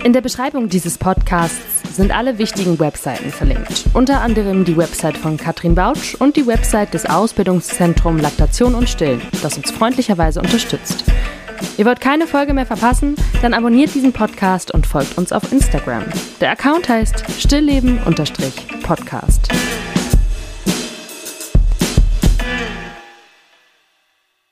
In 0.03 0.13
der 0.13 0.21
Beschreibung 0.21 0.69
dieses 0.69 0.99
Podcasts 0.99 1.81
sind 1.95 2.15
alle 2.15 2.37
wichtigen 2.37 2.79
Webseiten 2.79 3.31
verlinkt. 3.31 3.85
Unter 3.93 4.21
anderem 4.21 4.63
die 4.63 4.77
Website 4.77 5.17
von 5.17 5.37
Katrin 5.37 5.73
Bautsch 5.73 6.13
und 6.15 6.35
die 6.35 6.45
Website 6.45 6.93
des 6.93 7.07
Ausbildungszentrums 7.07 8.21
Laktation 8.21 8.75
und 8.75 8.87
Stillen, 8.87 9.21
das 9.41 9.57
uns 9.57 9.71
freundlicherweise 9.71 10.41
unterstützt. 10.41 11.05
Ihr 11.77 11.85
wollt 11.85 12.01
keine 12.01 12.27
Folge 12.27 12.53
mehr 12.53 12.67
verpassen? 12.67 13.15
Dann 13.41 13.55
abonniert 13.55 13.95
diesen 13.95 14.13
Podcast 14.13 14.71
und 14.71 14.85
folgt 14.85 15.17
uns 15.17 15.31
auf 15.31 15.51
Instagram. 15.51 16.03
Der 16.39 16.51
Account 16.51 16.87
heißt 16.87 17.23
stillleben-podcast. 17.39 19.49